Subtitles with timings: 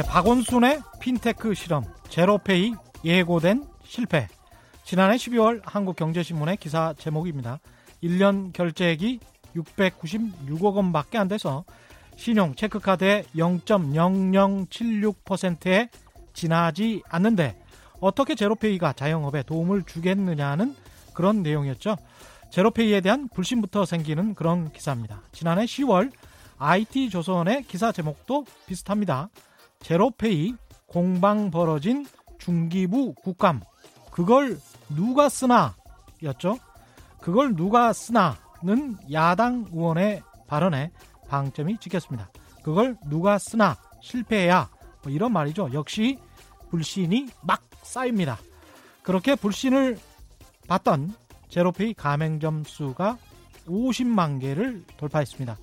[0.00, 2.72] 네, 박원순의 핀테크 실험 제로페이
[3.04, 4.28] 예고된 실패.
[4.82, 7.60] 지난해 12월 한국경제신문의 기사 제목입니다.
[8.02, 9.20] 1년 결제액이
[9.54, 11.66] 696억 원밖에 안 돼서
[12.16, 15.90] 신용 체크카드의 0.0076%에
[16.32, 17.62] 지나지 않는데
[18.00, 20.74] 어떻게 제로페이가 자영업에 도움을 주겠느냐는
[21.12, 21.98] 그런 내용이었죠.
[22.48, 25.20] 제로페이에 대한 불신부터 생기는 그런 기사입니다.
[25.32, 26.10] 지난해 10월
[26.56, 29.28] IT조선의 기사 제목도 비슷합니다.
[29.80, 30.54] 제로페이
[30.86, 32.06] 공방 벌어진
[32.38, 33.60] 중기부 국감
[34.10, 35.74] 그걸 누가 쓰나
[36.22, 36.58] 였죠.
[37.20, 40.90] 그걸 누가 쓰나는 야당 의원의 발언에
[41.28, 42.30] 방점이 찍혔습니다.
[42.62, 44.68] 그걸 누가 쓰나 실패야
[45.02, 45.70] 뭐 이런 말이죠.
[45.72, 46.18] 역시
[46.70, 48.38] 불신이 막 쌓입니다.
[49.02, 49.98] 그렇게 불신을
[50.68, 51.14] 받던
[51.48, 53.18] 제로페이 가맹점 수가
[53.66, 55.56] 50만 개를 돌파했습니다.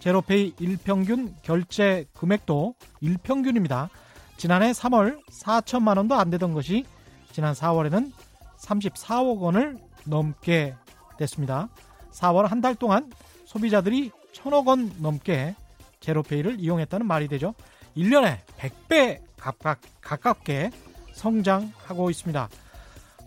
[0.00, 3.90] 제로페이 일평균 결제 금액도 일평균입니다.
[4.36, 6.84] 지난해 3월 4천만 원도 안 되던 것이
[7.32, 8.10] 지난 4월에는
[8.58, 10.74] 34억 원을 넘게
[11.18, 11.68] 됐습니다.
[12.12, 13.10] 4월 한 달 동안
[13.44, 15.54] 소비자들이 천억 원 넘게
[16.00, 17.54] 제로페이를 이용했다는 말이 되죠.
[17.96, 20.70] 1년에 100배 가깝, 가깝게
[21.12, 22.48] 성장하고 있습니다.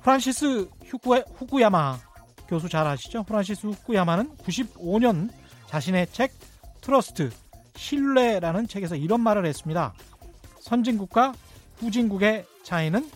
[0.02, 1.98] 프란시스 후쿠, 후쿠야마
[2.48, 3.24] 교수 잘 아시죠?
[3.24, 5.30] 프란시스 후쿠야마는 95년
[5.68, 6.32] 자신의 책
[6.84, 7.32] Trust,
[7.76, 9.94] 신뢰라는 책에서 이런 말을 했습니다.
[10.60, 11.34] 선진국과
[11.78, 13.10] 후진국의 차이는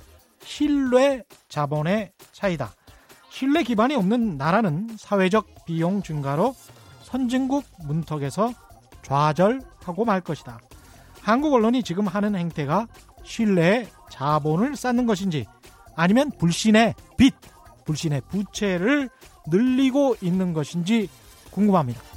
[0.43, 2.73] 신뢰 자본의 차이다.
[3.29, 6.55] 신뢰 기반이 없는 나라는 사회적 비용 증가로
[7.03, 8.53] 선진국 문턱에서
[9.03, 10.59] 좌절하고 말 것이다.
[11.21, 12.87] 한국 언론이 지금 하는 행태가
[13.23, 15.45] 신뢰의 자본을 쌓는 것인지
[15.95, 17.35] 아니면 불신의 빚,
[17.85, 19.09] 불신의 부채를
[19.47, 21.09] 늘리고 있는 것인지
[21.51, 22.16] 궁금합니다.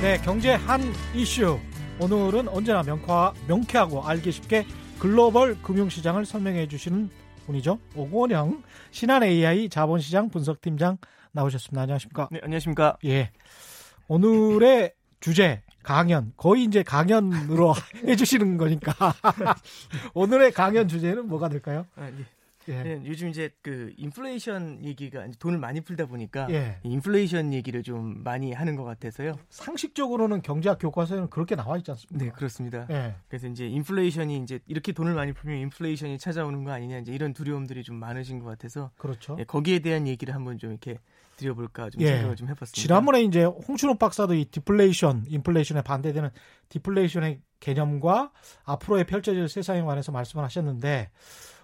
[0.00, 0.80] 네, 경제 한
[1.14, 1.58] 이슈.
[2.00, 3.06] 오늘은 언제나 명쾌,
[3.46, 4.64] 명쾌하고 알기 쉽게
[4.98, 7.10] 글로벌 금융시장을 설명해 주시는
[7.44, 7.78] 분이죠.
[7.94, 8.62] 오건영
[8.92, 10.96] 신한 AI 자본시장 분석팀장
[11.32, 11.82] 나오셨습니다.
[11.82, 12.28] 안녕하십니까?
[12.32, 12.96] 네, 안녕하십니까?
[13.04, 13.30] 예.
[14.08, 17.74] 오늘의 주제 강연 거의 이제 강연으로
[18.08, 18.94] 해주시는 거니까
[20.14, 21.84] 오늘의 강연 주제는 뭐가 될까요?
[21.96, 22.39] 아, 예.
[22.70, 22.82] 예.
[22.82, 26.78] 네, 요즘 이제 그 인플레이션 얘기가 돈을 많이 풀다 보니까 예.
[26.84, 29.38] 인플레이션 얘기를 좀 많이 하는 것 같아서요.
[29.50, 32.24] 상식적으로는 경제학 교과서에는 그렇게 나와 있지 않습니까?
[32.24, 32.86] 네, 그렇습니다.
[32.90, 33.14] 예.
[33.28, 37.82] 그래서 이제 인플레이션이 이제 이렇게 돈을 많이 풀면 인플레이션이 찾아오는 거 아니냐 이제 이런 두려움들이
[37.82, 39.36] 좀 많으신 것 같아서 그렇죠.
[39.38, 40.98] 예, 거기에 대한 얘기를 한번 좀 이렇게
[41.36, 42.08] 드려볼까 좀 예.
[42.08, 42.80] 생각을 좀 해봤습니다.
[42.80, 46.30] 지난번에 이제 홍춘욱 박사도 이 디플레이션, 인플레이션에 반대되는
[46.68, 48.30] 디플레이션의 개념과
[48.64, 51.10] 앞으로의 펼쳐질 세상에 관해서 말씀을 하셨는데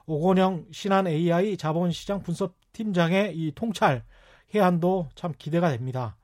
[0.07, 4.05] 오건영 신한 AI 자본시장 분석팀장의 이 통찰
[4.55, 6.17] 혜안도 참 기대가 됩니다.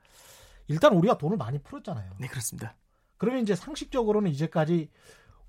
[0.68, 2.12] 일단 우리가 돈을 많이 풀었잖아요.
[2.18, 2.76] 네, 그렇습니다.
[3.18, 4.88] 그러면 이제 상식적으로는 이제까지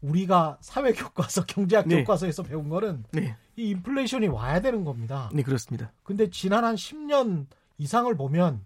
[0.02, 1.98] 우리가 사회 교과서, 경제학 네.
[2.00, 5.30] 교과서에서 배운 거는 네, 이 인플레이션이 와야 되는 겁니다.
[5.34, 5.94] 네 그렇습니다.
[6.04, 8.66] 근데 지난 한 10년 이상을 보면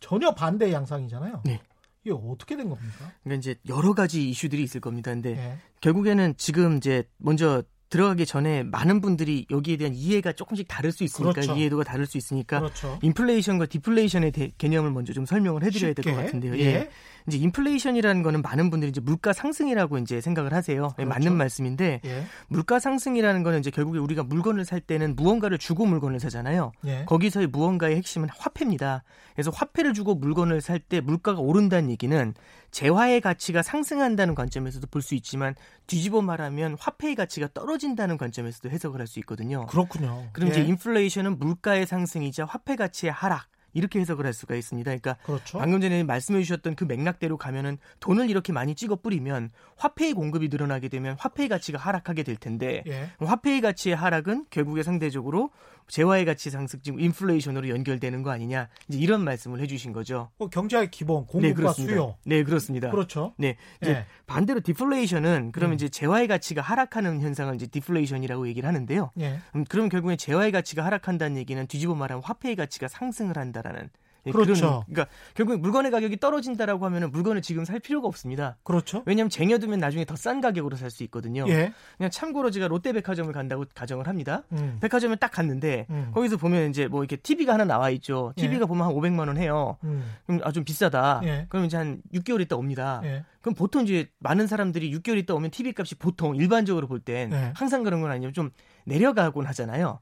[0.00, 1.42] 전혀 반대 양상이잖아요.
[1.44, 1.60] 네.
[2.04, 3.12] 이게 어떻게 된 겁니까?
[3.22, 5.10] 그러니까 이제 여러 가지 이슈들이 있을 겁니다.
[5.10, 5.58] 근데 예.
[5.80, 11.32] 결국에는 지금 이제 먼저 들어가기 전에 많은 분들이 여기에 대한 이해가 조금씩 다를 수 있으니까
[11.32, 11.56] 그렇죠.
[11.56, 12.98] 이해도가 다를 수 있으니까 그렇죠.
[13.02, 16.14] 인플레이션과 디플레이션의 대- 개념을 먼저 좀 설명을 해드려야 될 것.
[16.14, 16.56] 같은데요.
[16.58, 16.60] 예.
[16.60, 16.90] 예.
[17.28, 20.88] 이제 인플레이션이라는 거는 많은 분들이 이제 물가 상승이라고 이제 생각을 하세요.
[20.98, 21.08] 예, 그렇죠.
[21.08, 22.24] 맞는 말씀인데 예.
[22.48, 26.72] 물가 상승이라는 거는 이제 결국에 우리가 물건을 살 때는 무언가를 주고 물건을 사잖아요.
[26.86, 27.04] 예.
[27.04, 29.04] 거기서의 무언가의 핵심은 화폐입니다.
[29.34, 32.34] 그래서 화폐를 주고 물건을 살 때 물가가 오른다는 얘기는
[32.70, 35.54] 재화의 가치가 상승한다는 관점에서도 볼 수 있지만
[35.86, 39.66] 뒤집어 말하면 화폐의 가치가 떨어진다는 관점에서도 해석을 할 수 있거든요.
[39.66, 40.28] 그렇군요.
[40.32, 40.52] 그럼 예.
[40.52, 44.88] 이제 인플레이션은 물가의 상승이자 화폐 가치의 하락 이렇게 해석을 할 수가 있습니다.
[44.88, 45.58] 그러니까 그렇죠.
[45.58, 50.88] 방금 전에 말씀해 주셨던 그 맥락대로 가면은 돈을 이렇게 많이 찍어 뿌리면 화폐의 공급이 늘어나게
[50.88, 53.10] 되면 화폐의 가치가 하락하게 될 텐데 예.
[53.18, 55.50] 화폐의 가치의 하락은 결국에 상대적으로
[55.88, 60.30] 재화의 가치 상승 지금 인플레이션으로 연결되는 거 아니냐 이제 이런 말씀을 해주신 거죠.
[60.38, 61.94] 어, 경제의 기본 네 공급과 그렇습니다.
[61.94, 62.16] 수요.
[62.24, 62.90] 네 그렇습니다.
[62.90, 63.32] 그렇죠.
[63.38, 64.06] 네 이제 예.
[64.26, 65.76] 반대로 디플레이션은 그러면 음.
[65.76, 69.12] 이제 재화의 가치가 하락하는 현상을 이제 디플레이션이라고 얘기를 하는데요.
[69.20, 69.38] 예.
[69.54, 73.88] 음, 그러면 결국에 재화의 가치가 하락한다는 얘기는 뒤집어 말하면 화폐의 가치가 상승을 한다 라는
[74.26, 74.52] 예, 그렇죠.
[74.52, 78.56] 그런, 그러니까 결국 물건의 가격이 떨어진다라고 하면은 물건을 지금 살 필요가 없습니다.
[78.64, 79.04] 그렇죠.
[79.06, 81.44] 왜냐하면 쟁여두면 나중에 더 싼 가격으로 살 수 있거든요.
[81.48, 81.72] 예.
[81.96, 84.42] 그냥 참고로 제가 롯데백화점을 간다고 가정을 합니다.
[84.52, 84.78] 음.
[84.80, 86.10] 백화점에 딱 갔는데 음.
[86.12, 88.32] 거기서 보면 이제 뭐 이렇게 TV가 하나 나와 있죠.
[88.36, 88.66] TV가 예.
[88.66, 89.78] 보면 한 500만 원 해요.
[89.84, 90.04] 음.
[90.26, 91.20] 그럼 아 좀 비싸다.
[91.22, 91.46] 예.
[91.48, 93.00] 그럼 이제 한 6개월 있다 옵니다.
[93.04, 93.24] 예.
[93.40, 97.52] 그럼 보통 이제 많은 사람들이 6개월 있다 오면 TV 값이 보통 일반적으로 볼땐 네.
[97.54, 98.50] 항상 그런 건 아니면 좀
[98.84, 100.00] 내려가곤 하잖아요.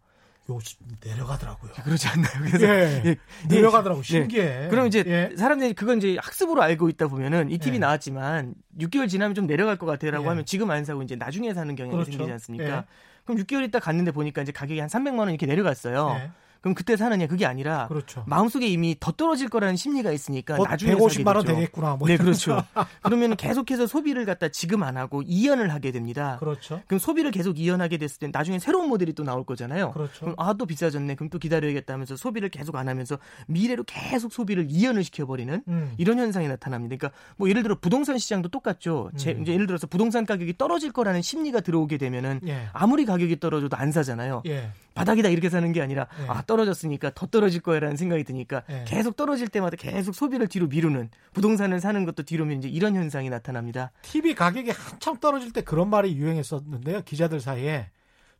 [0.50, 0.58] 요
[1.04, 1.72] 내려가더라고요.
[1.84, 2.32] 그러지 않나요?
[2.38, 3.02] 그래서 예.
[3.04, 3.16] 예.
[3.48, 4.04] 내려가더라고 예.
[4.04, 4.68] 신기해.
[4.68, 5.36] 그럼 이제 예.
[5.36, 7.78] 사람들이 그건 이제 학습으로 알고 있다 보면은 이 TV 예.
[7.80, 10.28] 나왔지만 6개월 지나면 좀 내려갈 것 같아요라고 예.
[10.28, 12.12] 하면 지금 안 사고 이제 나중에 사는 경향이 그렇죠.
[12.12, 12.64] 생기지 않습니까?
[12.64, 12.84] 예.
[13.24, 16.30] 그럼 6개월 있다 갔는데 보니까 이제 가격이 한 300만 원 이렇게 내려갔어요.
[16.66, 16.66] 예.
[16.66, 18.24] 그럼 그때 사느냐 그게 아니라 그렇죠.
[18.26, 21.44] 마음속에 이미 더 떨어질 거라는 심리가 있으니까 곧 나중에 150만 원.
[21.44, 21.94] 되겠구나.
[21.96, 22.16] 뭐 네.
[22.16, 22.60] 그렇죠.
[23.02, 26.38] 그러면 계속해서 소비를 갖다 지금 안 하고 이연을 하게 됩니다.
[26.40, 26.82] 그렇죠.
[26.88, 29.92] 그럼 소비를 계속 이연하게 됐을 땐 나중에 새로운 모델이 또 나올 거잖아요.
[29.92, 30.20] 그렇죠.
[30.20, 31.16] 그럼 아 또 비싸졌네.
[31.16, 35.94] 그럼 또 기다려야겠다 하면서 소비를 계속 안 하면서 미래로 계속 소비를 이연을 시켜버리는 음.
[35.98, 36.96] 이런 현상이 나타납니다.
[36.96, 39.10] 그러니까 뭐 예를 들어 부동산 시장도 똑같죠.
[39.16, 39.42] 제, 음.
[39.42, 42.68] 이제 예를 들어서 부동산 가격이 떨어질 거라는 심리가 들어오게 되면은 예.
[42.72, 44.42] 아무리 가격이 떨어져도 안 사잖아요.
[44.46, 44.70] 예.
[44.96, 46.26] 바닥이다 이렇게 사는 게 아니라 예.
[46.28, 48.84] 아 떨어졌으니까 더 떨어질 거야라는 생각이 드니까 예.
[48.88, 53.28] 계속 떨어질 때마다 계속 소비를 뒤로 미루는 부동산을 사는 것도 뒤로 미는 이제 이런 현상이
[53.30, 53.92] 나타납니다.
[54.02, 57.02] TV 가격이 한참 떨어질 때 그런 말이 유행했었는데요.
[57.02, 57.90] 기자들 사이에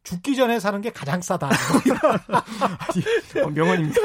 [0.06, 1.48] 죽기 전에 사는 게 가장 싸다.
[3.44, 4.00] 어, 명언입니다.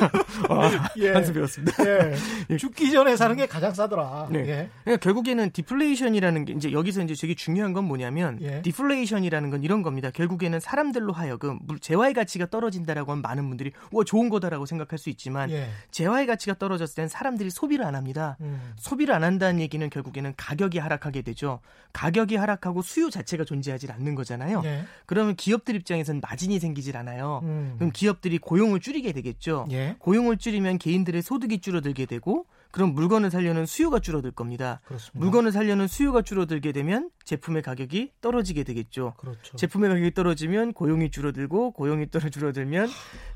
[0.50, 1.12] 아, 예.
[1.12, 1.84] 한수 배웠습니다.
[2.50, 2.58] 예.
[2.58, 4.30] 죽기 전에 사는 게 가장 싸더라.
[4.32, 4.40] 네.
[4.40, 4.70] 예.
[4.84, 8.64] 그러니까 결국에는 디플레이션이라는 게 이제 여기서 이제 되게 중요한 건 뭐냐면 예.
[8.64, 10.10] 디플레이션이라는 건 이런 겁니다.
[10.10, 15.12] 결국에는 사람들로 하여금 물- 재화의 가치가 떨어진다라고 하면 많은 분들이 와 좋은 거다라고 생각할 수
[15.12, 15.70] 있지만 예.
[15.92, 18.38] 재화의 가치가 떨어졌을 땐 사람들이 소비를 안 합니다.
[18.42, 18.74] 음.
[18.78, 21.60] 소비를 안 한다는 얘기는 결국에는 가격이 하락하게 되죠.
[21.94, 24.64] 가격이 하락하고 수요 자체가 존재하지 않는 거잖아요.
[24.66, 24.86] 예.
[25.06, 27.42] 그러면 기업들 입장 에서는 마진이 생기질 않아요.
[27.44, 27.76] 음.
[27.78, 29.68] 그럼 기업들이 고용을 줄이게 되겠죠.
[29.72, 29.96] 예.
[30.00, 34.82] 고용을 줄이면 개인들의 소득이 줄어들게 되고 그럼 물건을 살려는 수요가 줄어들 겁니다.
[34.86, 35.20] 그렇습니다.
[35.20, 39.14] 물건을 살려는 수요가 줄어들게 되면 제품의 가격이 떨어지게 되겠죠.
[39.18, 39.56] 그렇죠.
[39.58, 42.90] 제품의 가격이 떨어지면 고용이 줄어들고 고용이 떨어 줄어들면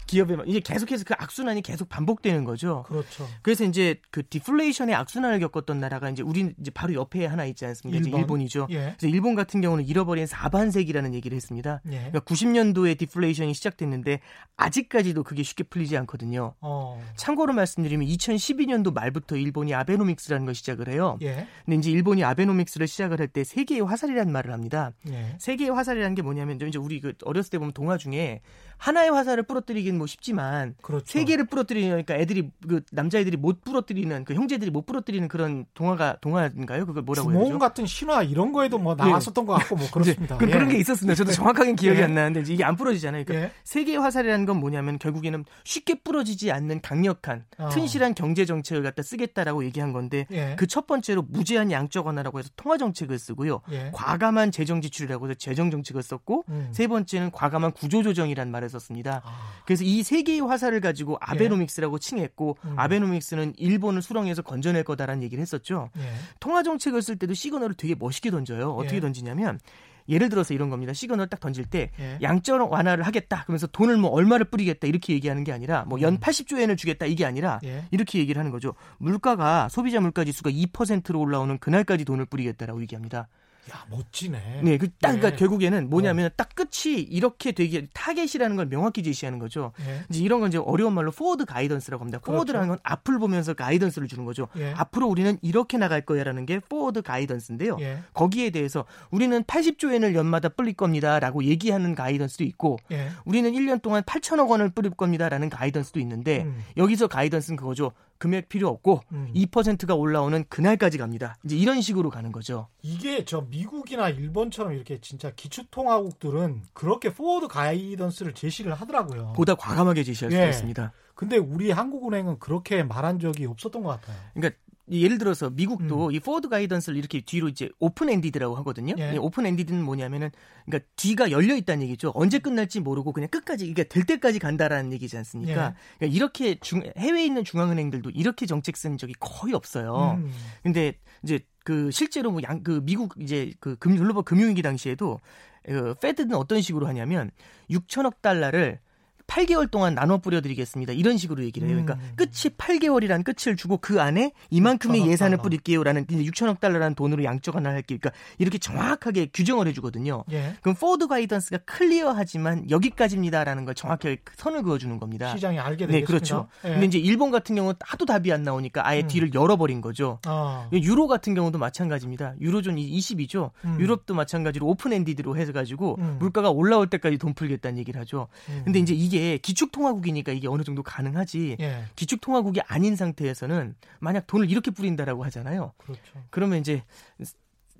[0.08, 2.84] 기업의 이제 계속해서 그 악순환이 계속 반복되는 거죠.
[2.88, 3.28] 그렇죠.
[3.42, 8.00] 그래서 이제 그 디플레이션의 악순환을 겪었던 나라가 이제 우리 이제 바로 옆에 하나 있지 않습니까?
[8.00, 8.22] 이제 일본.
[8.22, 8.68] 일본이죠.
[8.70, 8.96] 예.
[8.98, 11.82] 그래서 일본 같은 경우는 잃어버린 4반세기라는 얘기를 했습니다.
[11.88, 11.98] 예.
[12.12, 14.20] 그러니까 90년도에 디플레이션이 시작됐는데
[14.58, 16.54] 아직까지도 그게 쉽게 풀리지 않거든요.
[16.62, 17.02] 어.
[17.16, 21.18] 참고로 말씀드리면 2012년도 말부터 일본이 아베노믹스라는 걸 시작을 해요.
[21.22, 21.48] 예.
[21.66, 24.92] 근데 이제 일본이 아베노믹스를 시작을 할 때 세계의 화살이라는 말을 합니다.
[25.10, 25.36] 예.
[25.40, 28.42] 세계의 화살이라는 게 뭐냐면 이제 우리 그 어렸을 때 보면 동화 중에
[28.78, 31.06] 하나의 화살을 부러뜨리긴 뭐 쉽지만 그렇죠.
[31.08, 36.86] 세 개를 부러뜨리니까 애들이 그 남자애들이 못 부러뜨리는 그 형제들이 못 부러뜨리는 그런 동화가 동화인가요?
[36.86, 37.60] 그걸 뭐라고 해야 주몽 되죠?
[37.60, 40.38] 같은 신화 이런 거에도 뭐 나왔었던 것 같고 뭐 그렇습니다.
[40.38, 40.52] 그, 예.
[40.52, 41.16] 그런 게 있었습니다.
[41.16, 42.04] 저도 정확하게 기억이 예.
[42.04, 43.24] 안 나는데 이게 안 부러지잖아요.
[43.26, 43.52] 그러니까 예.
[43.64, 47.70] 세계의 화살이라는 건 뭐냐면 결국에는 쉽게 부러지지 않는 강력한 어.
[47.70, 50.56] 튼실한 경제 정책을 갖다 쓰 겠다라고 얘기한 건데 예.
[50.58, 53.62] 그첫 번째로 무제한 양적 완화라고 해서 통화 정책을 쓰고요.
[53.72, 53.92] 예.
[53.94, 56.70] 과감한 재정 지출이라고 해서 재정 정책을 썼고 음.
[56.72, 59.22] 세 번째는 과감한 구조 조정이라는 말을 썼습니다.
[59.26, 59.52] 아.
[59.66, 62.74] 그래서 이 세 개의 화살을 가지고 아베노믹스라고 칭했고 음.
[62.80, 65.90] 아베노믹스는 일본을 수렁에서 건져낼 거다라는 얘기를 했었죠.
[65.98, 66.02] 예.
[66.40, 68.72] 통화 정책을 쓸 때도 시그널을 되게 멋있게 던져요.
[68.74, 69.00] 어떻게 예.
[69.02, 69.60] 던지냐면
[70.08, 70.94] 예를 들어서 이런 겁니다.
[70.94, 72.20] 시그널 딱 던질 때 예.
[72.22, 73.44] 양적 완화를 하겠다.
[73.44, 77.26] 그러면서 돈을 뭐 얼마를 뿌리겠다 이렇게 얘기하는 게 아니라 뭐 연 80조 엔을 주겠다 이게
[77.26, 77.68] 아니라 음.
[77.70, 77.84] 예.
[77.92, 78.76] 이렇게 얘기를 하는 거죠.
[78.98, 83.28] 물가가 소비자 물가 지수가 2%로 올라오는 그날까지 돈을 뿌리겠다라고 얘기합니다.
[83.72, 84.62] 야 멋지네.
[84.64, 85.36] 네, 그 딱 그러니까 예.
[85.36, 89.72] 결국에는 뭐냐면 딱 끝이 이렇게 되게 타겟이라는 걸 명확히 제시하는 거죠.
[89.88, 90.04] 예.
[90.10, 92.20] 이제 이런 건 이제 어려운 말로 forward guidance라고 합니다.
[92.20, 94.48] forward라는 건 앞을 보면서 guidance를 주는 거죠.
[94.58, 94.72] 예.
[94.74, 97.78] 앞으로 우리는 이렇게 나갈 거야라는 게 forward guidance인데요.
[97.82, 98.00] 예.
[98.14, 103.10] 거기에 대해서 우리는 80조 엔을 연마다 뿌릴 겁니다라고 얘기하는 guidance도 있고 예.
[103.26, 106.64] 우리는 1년 동안 8천억 원을 뿌릴 겁니다라는 guidance도 있는데 음.
[106.78, 107.92] 여기서 guidance는 그거죠.
[108.18, 109.30] 금액 필요 없고 음.
[109.36, 111.36] 2%가 올라오는 그날까지 갑니다.
[111.44, 112.68] 이제 이런 식으로 가는 거죠.
[112.82, 119.34] 이게 저 미국이나 일본처럼 이렇게 진짜 기축통화국들은 그렇게 forward guidance를 제시를 하더라고요.
[119.36, 120.36] 보다 과감하게 제시할 예.
[120.36, 120.92] 수가 있습니다.
[121.16, 124.18] 근데 우리 한국은행은 그렇게 말한 적이 없었던 것 같아요.
[124.34, 128.94] 그러니까 이 예를 들어서 미국도 이 forward guidance를 이렇게 뒤로 이제 open-ended라고 하거든요.
[129.00, 129.16] 예.
[129.16, 130.30] 이 open-ended는 뭐냐면은
[130.66, 132.12] 그러니까 뒤가 열려 있다는 얘기죠.
[132.14, 135.74] 언제 끝날지 모르고 그냥 끝까지 이게 될 때까지 간다라는 얘기지 않습니까?
[135.98, 140.18] 그러니까 이렇게 중, 해외에 있는 중앙은행들도 이렇게 정책 쓴 적이 거의 없어요.
[140.20, 140.32] 음.
[140.64, 145.20] 근데 이제 그 실제로 뭐 양 그 미국 이제 그 금, 글로벌 금융위기 당시에도
[145.66, 147.32] 그 Fed는 어떤 식으로 하냐면
[147.72, 148.80] 6천억 달러를
[149.28, 150.94] 8개월 동안 나눠 뿌려드리겠습니다.
[150.94, 151.82] 이런 식으로 얘기를 해요.
[151.84, 152.14] 그러니까 음.
[152.16, 155.44] 끝이 8개월이란 끝을 주고 그 안에 이만큼의 6천억 예산을 달러.
[155.44, 157.98] 뿌릴게요라는 6천억 달러라는 돈으로 양적 완화 할게요.
[158.00, 160.24] 그러니까 이렇게 정확하게 규정을 해주거든요.
[160.32, 160.54] 예.
[160.62, 165.36] 그럼 forward guidance가 clear하지만 여기까지입니다라는 걸 정확하게 선을 그어주는 겁니다.
[165.36, 166.08] 시장이 알게 네, 되겠습니다.
[166.08, 166.48] 그렇죠.
[166.66, 166.70] 예.
[166.70, 169.08] 근데 이제 일본 같은 경우는 하도 답이 안 나오니까 아예 음.
[169.08, 170.20] 뒤를 열어버린 거죠.
[170.26, 172.36] 아, 유로 같은 경우도 마찬가지입니다.
[172.40, 173.52] 유로존 ECB죠.
[173.66, 173.78] 음.
[173.80, 176.18] 유럽도 마찬가지로 open-ended로 해가지고 음.
[176.20, 178.28] 물가가 올라올 때까지 돈 풀겠다는 얘기를 하죠.
[178.50, 178.62] 음.
[178.66, 181.58] 근데 이제 이게 기축통화국이니까 이게 어느 정도 가능하지.
[181.60, 185.74] 예, 기축통화국이 아닌 상태에서는 만약 돈을 이렇게 뿌린다라고 하잖아요.
[185.78, 186.02] 그렇죠.
[186.30, 186.84] 그러면 이제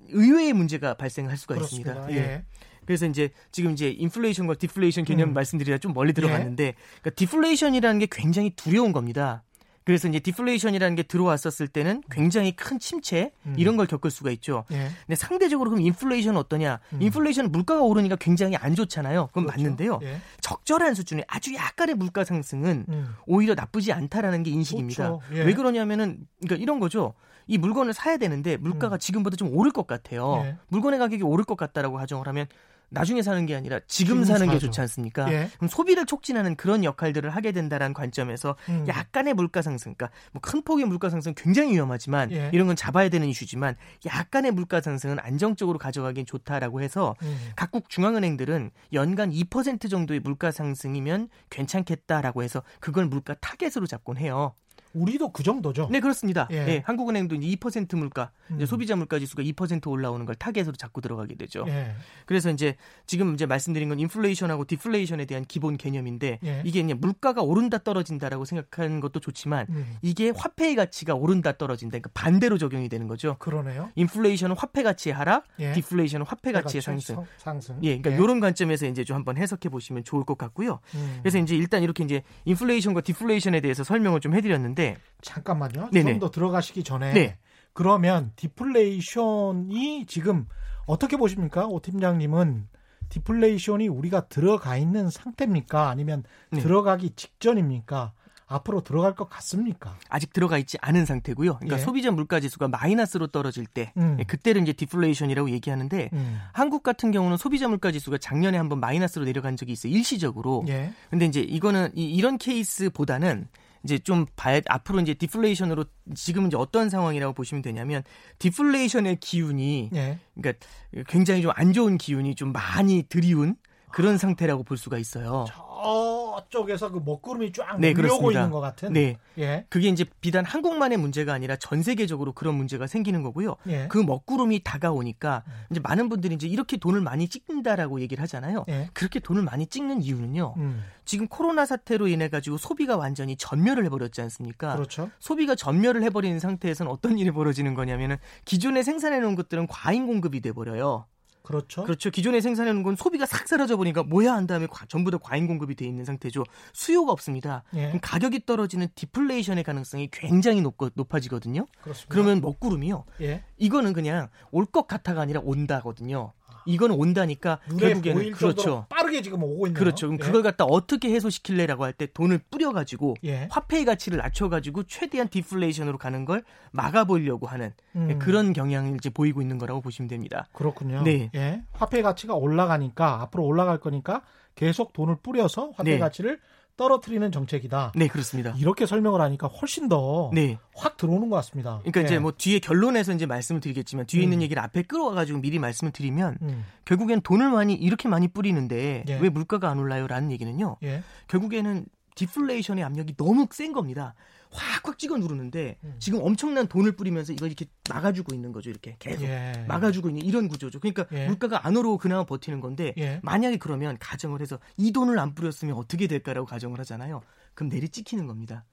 [0.08, 1.92] 의외의 문제가 발생할 수가 그렇습니다.
[1.92, 2.12] 있습니다.
[2.12, 2.34] 예.
[2.34, 2.44] 예.
[2.84, 5.34] 그래서 이제 지금 이제 인플레이션과 디플레이션 개념 음.
[5.34, 9.42] 말씀드리다 좀 멀리 들어갔는데 그러니까 디플레이션이라는 게 굉장히 두려운 겁니다.
[9.86, 13.54] 그래서 이제 디플레이션이라는 게 들어왔었을 때는 굉장히 큰 침체 음.
[13.56, 14.64] 이런 걸 겪을 수가 있죠.
[14.72, 14.90] 예.
[15.06, 16.80] 근데 상대적으로 그럼 인플레이션은 어떠냐?
[16.94, 17.02] 음.
[17.02, 19.28] 인플레이션은 물가가 오르니까 굉장히 안 좋잖아요.
[19.28, 19.62] 그건 그렇죠.
[19.62, 20.00] 맞는데요.
[20.02, 20.20] 예.
[20.40, 23.14] 적절한 수준의 아주 약간의 물가 상승은 음.
[23.26, 25.18] 오히려 나쁘지 않다라는 게 인식입니다.
[25.18, 25.22] 그렇죠.
[25.34, 25.44] 예.
[25.44, 27.14] 왜 그러냐면은 그러니까 이런 거죠.
[27.46, 30.40] 이 물건을 사야 되는데 물가가 지금보다 좀 오를 것 같아요.
[30.40, 30.46] 음.
[30.46, 30.56] 예.
[30.66, 32.46] 물건의 가격이 오를 것 같다라고 가정을 하면
[32.88, 34.66] 나중에 사는 게 아니라 지금, 지금 사는 게 사죠.
[34.66, 35.32] 좋지 않습니까?
[35.32, 35.50] 예.
[35.56, 38.84] 그럼 소비를 촉진하는 그런 역할들을 하게 된다라는 관점에서 음.
[38.88, 42.50] 약간의 물가 상승, 그러니까 뭐 큰 폭의 물가 상승 은 굉장히 위험하지만 예.
[42.52, 43.76] 이런 건 잡아야 되는 이슈지만
[44.06, 47.50] 약간의 물가 상승은 안정적으로 가져가긴 좋다라고 해서 음.
[47.56, 54.54] 각국 중앙은행들은 연간 2% 정도의 물가 상승이면 괜찮겠다라고 해서 그걸 물가 타겟으로 잡곤 해요.
[54.96, 55.88] 우리도 그 정도죠.
[55.90, 56.48] 네, 그렇습니다.
[56.50, 56.56] 예.
[56.68, 58.64] 예, 한국은행도 이제 2% 물가, 음.
[58.66, 61.64] 소비자 물가 지수가 2% 올라오는 걸 타겟으로 잡고 들어가게 되죠.
[61.68, 61.92] 예.
[62.24, 62.76] 그래서 이제
[63.06, 66.62] 지금 이제 말씀드린 건 인플레이션하고 디플레이션에 대한 기본 개념인데 예.
[66.64, 69.96] 이게 이제 물가가 오른다 떨어진다라고 생각하는 것도 좋지만 음.
[70.02, 71.90] 이게 화폐의 가치가 오른다 떨어진다.
[71.98, 73.36] 그러니까 반대로 적용이 되는 거죠.
[73.38, 73.90] 그러네요.
[73.96, 75.72] 인플레이션은 화폐 가치의 하락, 예.
[75.72, 77.14] 디플레이션은 화폐 가치의 가치 상승.
[77.16, 77.78] 성- 상승.
[77.82, 80.80] 예, 그러니까 이런 관점에서 이제 좀 한번 해석해 보시면 좋을 것 같고요.
[80.94, 81.18] 음.
[81.22, 84.85] 그래서 이제 일단 이렇게 이제 인플레이션과 디플레이션에 대해서 설명을 좀 해드렸는데,
[85.22, 85.90] 잠깐만요.
[85.92, 86.12] 네네.
[86.12, 87.38] 좀더 들어가시기 전에 네.
[87.72, 90.46] 그러면 디플레이션이 지금
[90.86, 91.66] 어떻게 보십니까?
[91.66, 92.68] 오 팀장님은
[93.08, 95.88] 디플레이션이 우리가 들어가 있는 상태입니까?
[95.88, 96.60] 아니면 네.
[96.60, 98.12] 들어가기 직전입니까?
[98.48, 99.98] 앞으로 들어갈 것 같습니까?
[100.08, 101.56] 아직 들어가 있지 않은 상태고요.
[101.56, 101.82] 그러니까 예.
[101.82, 104.16] 소비자 물가 지수가 마이너스로 떨어질 때, 음.
[104.20, 106.38] 예, 그때를 이제 디플레이션이라고 얘기하는데, 음.
[106.52, 109.92] 한국 같은 경우는 소비자 물가 지수가 작년에 한번 마이너스로 내려간 적이 있어요.
[109.92, 110.64] 일시적으로.
[110.68, 110.92] 예.
[111.10, 113.48] 근데 이제 이거는 이, 이런 케이스보다는
[113.86, 115.84] 이제 좀 봐야 앞으로 이제 디플레이션으로
[116.16, 118.02] 지금 이제 어떤 상황이라고 보시면 되냐면
[118.40, 120.18] 디플레이션의 기운이 예.
[120.34, 120.66] 그러니까
[121.06, 123.54] 굉장히 좀 안 좋은 기운이 좀 많이 드리운
[123.92, 125.46] 그런 상태라고 볼 수가 있어요.
[125.76, 128.40] 저쪽에서 그 먹구름이 쫙 네, 그렇습니다.
[128.40, 128.92] 있는 것 같은.
[128.92, 129.16] 네.
[129.38, 129.66] 예.
[129.68, 133.56] 그게 이제 비단 한국만의 문제가 아니라 전 세계적으로 그런 문제가 생기는 거고요.
[133.68, 133.86] 예.
[133.88, 138.64] 그 먹구름이 다가오니까 이제 많은 분들이 이제 이렇게 돈을 많이 찍는다라고 얘기를 하잖아요.
[138.68, 138.88] 예.
[138.92, 140.54] 그렇게 돈을 많이 찍는 이유는요.
[140.56, 140.84] 음.
[141.04, 144.74] 지금 코로나 사태로 인해 가지고 소비가 완전히 전멸을 해버렸지 않습니까?
[144.74, 145.10] 그렇죠.
[145.20, 150.52] 소비가 전멸을 해버리는 상태에서는 어떤 일이 벌어지는 거냐면은 기존에 생산해 놓은 것들은 과잉 공급이 돼
[150.52, 151.06] 버려요.
[151.46, 151.84] 그렇죠.
[151.84, 152.10] 그렇죠.
[152.10, 155.46] 기존에 생산해 놓은 건 소비가 싹 사라져 버리니까 뭐야 한 다음에 과- 전부 다 과잉
[155.46, 156.42] 공급이 돼 있는 상태죠.
[156.72, 157.62] 수요가 없습니다.
[157.74, 157.86] 예.
[157.86, 161.66] 그럼 가격이 떨어지는 디플레이션의 가능성이 굉장히 높, 높아지거든요.
[161.80, 162.12] 그렇습니다.
[162.12, 163.04] 그러면 먹구름이요.
[163.20, 163.44] 예.
[163.58, 166.32] 이거는 그냥 올 것 같아가 아니라 온다거든요.
[166.66, 168.86] 이거는 온다니까 결국에는 그렇죠.
[168.88, 169.78] 빠르게 지금 오고 있네요.
[169.78, 170.06] 그렇죠.
[170.08, 170.24] 그럼 예.
[170.24, 173.48] 그걸 갖다 어떻게 해소시킬래라고 할 때 돈을 뿌려 가지고 예.
[173.50, 176.42] 화폐의 가치를 낮춰 가지고 최대한 디플레이션으로 가는 걸
[176.72, 178.18] 막아 보려고 하는 음.
[178.18, 180.46] 그런 경향을 이제 보이고 있는 거라고 보시면 됩니다.
[180.52, 181.02] 그렇군요.
[181.02, 181.30] 네.
[181.34, 181.62] 예.
[181.72, 184.22] 화폐 가치가 올라가니까 앞으로 올라갈 거니까
[184.56, 185.98] 계속 돈을 뿌려서 화폐 네.
[185.98, 186.38] 가치를
[186.76, 187.92] 떨어뜨리는 정책이다.
[187.94, 188.54] 네, 그렇습니다.
[188.58, 190.58] 이렇게 설명을 하니까 훨씬 더확 네.
[190.96, 191.78] 들어오는 것 같습니다.
[191.80, 192.04] 그러니까 예.
[192.04, 194.24] 이제 뭐 뒤에 결론에서 이제 말씀을 드리겠지만 뒤에 음.
[194.24, 196.64] 있는 얘기를 앞에 끌어와가지고 미리 말씀을 드리면 음.
[196.84, 199.18] 결국엔 돈을 많이 이렇게 많이 뿌리는데 예.
[199.18, 200.76] 왜 물가가 안 올라요라는 얘기는요.
[200.82, 201.02] 예.
[201.28, 204.14] 결국에는 디플레이션의 압력이 너무 센 겁니다.
[204.56, 205.96] 확확 찍어 누르는데 음.
[205.98, 208.70] 지금 엄청난 돈을 뿌리면서 이걸 이렇게 막아주고 있는 거죠.
[208.70, 209.52] 이렇게 계속 예.
[209.68, 210.80] 막아주고 있는 이런 구조죠.
[210.80, 211.26] 그러니까 예.
[211.26, 213.20] 물가가 안 오르고 그나마 버티는 건데 예.
[213.22, 217.22] 만약에 그러면 가정을 해서 이 돈을 안 뿌렸으면 어떻게 될까라고 가정을 하잖아요.
[217.54, 218.64] 그럼 내리 찍히는 겁니다.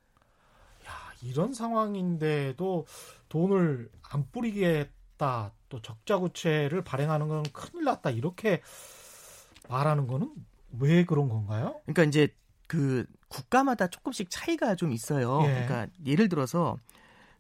[1.24, 2.86] 이런 상황인데도
[3.30, 5.54] 돈을 안 뿌리겠다.
[5.70, 8.10] 또 적자구체를 발행하는 건 큰일 났다.
[8.12, 8.62] 이렇게
[9.70, 10.32] 말하는 거는
[10.80, 11.80] 왜 그런 건가요?
[11.86, 12.28] 그러니까 이제
[12.68, 15.42] 그 국가마다 조금씩 차이가 좀 있어요.
[15.44, 15.66] 예.
[15.66, 16.78] 그러니까 예를 들어서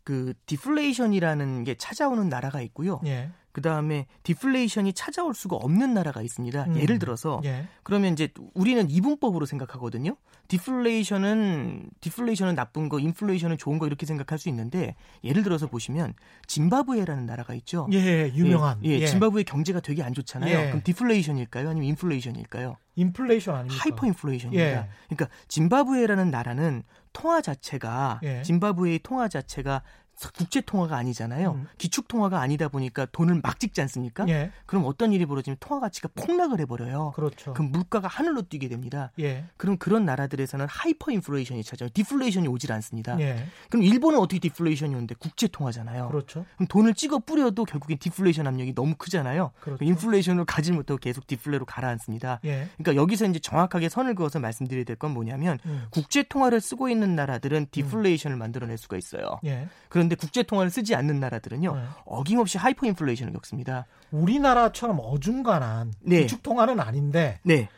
[0.03, 2.99] 그 디플레이션이라는 게 찾아오는 나라가 있고요.
[3.05, 3.29] 예.
[3.53, 6.65] 그 다음에 디플레이션이 찾아올 수가 없는 나라가 있습니다.
[6.65, 6.75] 음.
[6.81, 7.67] 예를 들어서 예.
[7.83, 10.17] 그러면 이제 우리는 이분법으로 생각하거든요.
[10.47, 16.15] 디플레이션은 디플레이션은 나쁜 거, 인플레이션은 좋은 거 이렇게 생각할 수 있는데 예를 들어서 보시면
[16.47, 17.87] 짐바브웨라는 나라가 있죠.
[17.93, 18.79] 예, 유명한.
[18.83, 19.05] 예, 예, 예.
[19.05, 20.59] 짐바브웨 경제가 되게 안 좋잖아요.
[20.59, 20.65] 예.
[20.67, 21.69] 그럼 디플레이션일까요?
[21.69, 22.75] 아니면 인플레이션일까요?
[22.95, 23.83] 인플레이션 아닙니까?
[23.83, 24.63] 하이퍼 인플레이션입니다.
[24.63, 24.89] 예.
[25.09, 26.83] 그러니까 짐바브웨라는 나라는
[27.13, 28.41] 통화 자체가 예.
[28.41, 29.83] 짐바브웨의 통화 자체가
[30.31, 31.51] 국제 통화가 아니잖아요.
[31.51, 31.67] 음.
[31.77, 34.27] 기축 통화가 아니다 보니까 돈을 막 찍지 않습니까?
[34.29, 34.51] 예.
[34.65, 37.11] 그럼 어떤 일이 벌어지면 통화 가치가 폭락을 해버려요.
[37.15, 37.53] 그렇죠.
[37.53, 39.11] 그럼 물가가 하늘로 뛰게 됩니다.
[39.19, 39.45] 예.
[39.57, 41.89] 그럼 그런 나라들에서는 하이퍼 인플레이션이 찾아요.
[41.93, 43.19] 디플레이션이 오질 않습니다.
[43.19, 43.45] 예.
[43.69, 46.07] 그럼 일본은 어떻게 디플레이션이 오는데 국제 통화잖아요.
[46.07, 46.45] 그렇죠.
[46.55, 49.51] 그럼 돈을 찍어 뿌려도 결국엔 디플레이션 압력이 너무 크잖아요.
[49.59, 49.83] 그렇죠.
[49.83, 52.39] 인플레이션을 가지 못하고 계속 디플레로 가라앉습니다.
[52.45, 52.67] 예.
[52.77, 55.87] 그러니까 여기서 이제 정확하게 선을 그어서 말씀드려야 될 건 뭐냐면 음.
[55.89, 59.39] 국제 통화를 쓰고 있는 나라들은 디플레이션을 만들어낼 수가 있어요.
[59.43, 59.67] 예.
[59.89, 61.75] 그런데 국제 통화를 쓰지 않는 나라들은요.
[61.75, 61.83] 네.
[62.05, 63.85] 어김없이 하이퍼 인플레이션을 겪습니다.
[64.11, 66.21] 우리나라처럼 어중간한 네.
[66.21, 67.69] 기축 통화는 아닌데 네,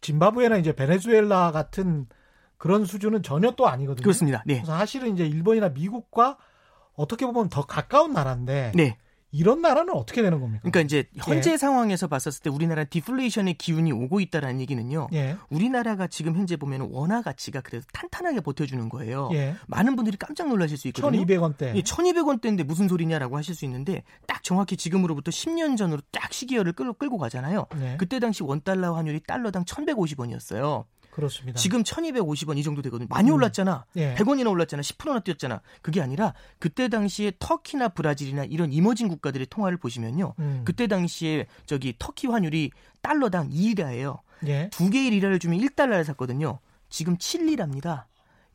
[0.00, 2.06] 짐바브웨나 이제 베네수엘라 같은
[2.56, 4.02] 그런 수준은 전혀 또 아니거든요.
[4.02, 4.42] 그렇습니다.
[4.46, 4.62] 네.
[4.64, 6.38] 사실은 이제 일본이나 미국과
[6.94, 8.96] 어떻게 보면 더 가까운 나라인데 네.
[9.30, 10.60] 이런 나라는 어떻게 되는 겁니까?
[10.62, 11.56] 그러니까 이제 현재 예.
[11.56, 15.08] 상황에서 봤었을 때 우리나라 디플레이션의 기운이 오고 있다라는 얘기는요.
[15.12, 15.36] 예.
[15.50, 19.28] 우리나라가 지금 현재 보면 원화 가치가 그래도 탄탄하게 버텨주는 거예요.
[19.32, 19.54] 예.
[19.66, 21.24] 많은 분들이 깜짝 놀라실 수 있거든요.
[21.24, 21.74] 1200원대.
[21.74, 26.92] 예, 1200원대인데 무슨 소리냐라고 하실 수 있는데 딱 정확히 지금으로부터 10년 전으로 딱 시계열을 끌,
[26.94, 27.66] 끌고 가잖아요.
[27.78, 27.96] 네.
[27.98, 30.84] 그때 당시 원 달러 환율이 달러당 1150원이었어요.
[31.18, 31.58] 그렇습니다.
[31.58, 33.08] 지금 1250원 이 정도 되거든요.
[33.10, 33.34] 많이 음.
[33.34, 33.84] 올랐잖아.
[33.96, 34.14] 예.
[34.14, 34.82] 100원이나 올랐잖아.
[34.82, 35.60] 10%나 뛰었잖아.
[35.82, 40.34] 그게 아니라 그때 당시에 터키나 브라질이나 이런 이머징 국가들의 통화를 보시면요.
[40.38, 40.62] 음.
[40.64, 42.70] 그때 당시에 저기 터키 환율이
[43.02, 44.20] 달러당 2리라예요.
[44.46, 44.70] 예.
[44.70, 46.60] 두 개의 리라를 주면 1달러를 샀거든요.
[46.88, 48.04] 지금 7리라입니다.